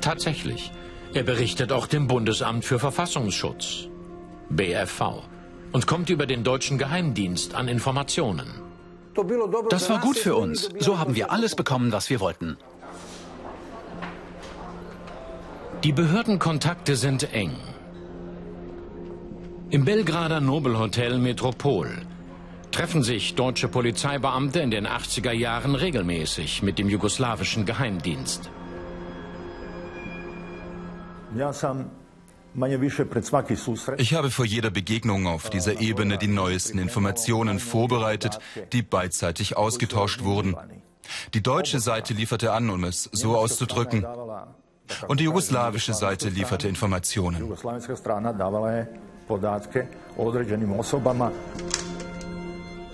Tatsächlich, 0.00 0.72
er 1.12 1.24
berichtet 1.24 1.72
auch 1.72 1.86
dem 1.86 2.06
Bundesamt 2.06 2.64
für 2.64 2.78
Verfassungsschutz, 2.78 3.88
BFV, 4.48 5.22
und 5.72 5.86
kommt 5.86 6.10
über 6.10 6.26
den 6.26 6.42
deutschen 6.42 6.78
Geheimdienst 6.78 7.54
an 7.54 7.68
Informationen. 7.68 8.62
Das 9.68 9.90
war 9.90 10.00
gut 10.00 10.16
für 10.16 10.36
uns. 10.36 10.70
So 10.78 10.98
haben 10.98 11.14
wir 11.14 11.30
alles 11.30 11.54
bekommen, 11.54 11.92
was 11.92 12.08
wir 12.08 12.20
wollten. 12.20 12.56
Die 15.82 15.92
Behördenkontakte 15.92 16.94
sind 16.94 17.32
eng. 17.32 17.56
Im 19.70 19.86
Belgrader 19.86 20.42
Nobelhotel 20.42 21.18
Metropol 21.18 22.02
treffen 22.70 23.02
sich 23.02 23.34
deutsche 23.34 23.66
Polizeibeamte 23.66 24.60
in 24.60 24.70
den 24.70 24.86
80er 24.86 25.32
Jahren 25.32 25.74
regelmäßig 25.74 26.62
mit 26.62 26.78
dem 26.78 26.90
jugoslawischen 26.90 27.64
Geheimdienst. 27.64 28.50
Ich 33.96 34.14
habe 34.14 34.30
vor 34.30 34.44
jeder 34.44 34.70
Begegnung 34.70 35.26
auf 35.26 35.48
dieser 35.48 35.80
Ebene 35.80 36.18
die 36.18 36.28
neuesten 36.28 36.78
Informationen 36.78 37.58
vorbereitet, 37.58 38.38
die 38.74 38.82
beidseitig 38.82 39.56
ausgetauscht 39.56 40.24
wurden. 40.24 40.56
Die 41.32 41.42
deutsche 41.42 41.80
Seite 41.80 42.12
lieferte 42.12 42.52
an, 42.52 42.68
um 42.68 42.84
es 42.84 43.04
so 43.12 43.36
auszudrücken, 43.36 44.04
und 45.08 45.20
die 45.20 45.24
jugoslawische 45.24 45.94
Seite 45.94 46.28
lieferte 46.28 46.68
Informationen. 46.68 47.56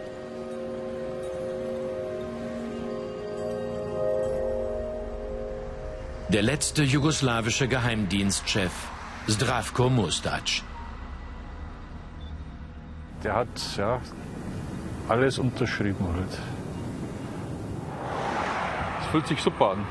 Der 6.30 6.42
letzte 6.42 6.84
jugoslawische 6.84 7.68
Geheimdienstchef 7.68 8.72
Zdravko 9.28 9.90
Mustac. 9.90 10.62
Der 13.24 13.34
hat 13.34 13.48
ja 13.76 14.00
alles 15.08 15.38
unterschrieben 15.38 16.06
halt. 16.14 16.38
Es 19.00 19.06
fühlt 19.06 19.26
sich 19.26 19.42
super 19.42 19.70
an. 19.70 19.84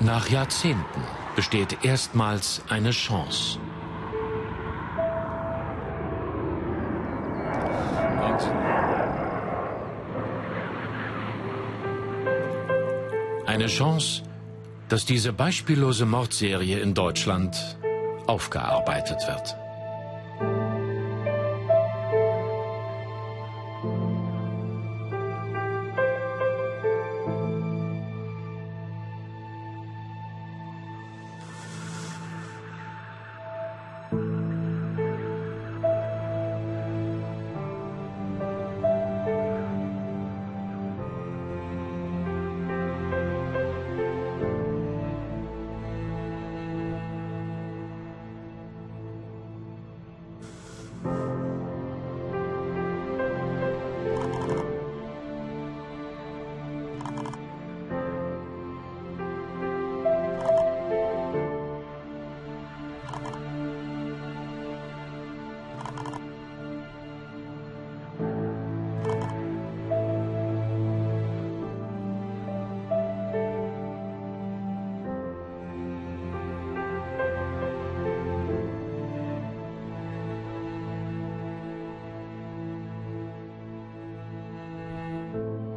Nach 0.00 0.28
Jahrzehnten 0.28 1.02
besteht 1.36 1.84
erstmals 1.84 2.62
eine 2.68 2.90
Chance. 2.90 3.58
Eine 13.46 13.66
Chance, 13.66 14.22
dass 14.90 15.06
diese 15.06 15.32
beispiellose 15.32 16.04
Mordserie 16.04 16.80
in 16.80 16.94
Deutschland 16.94 17.56
aufgearbeitet 18.26 19.26
wird. 19.26 19.59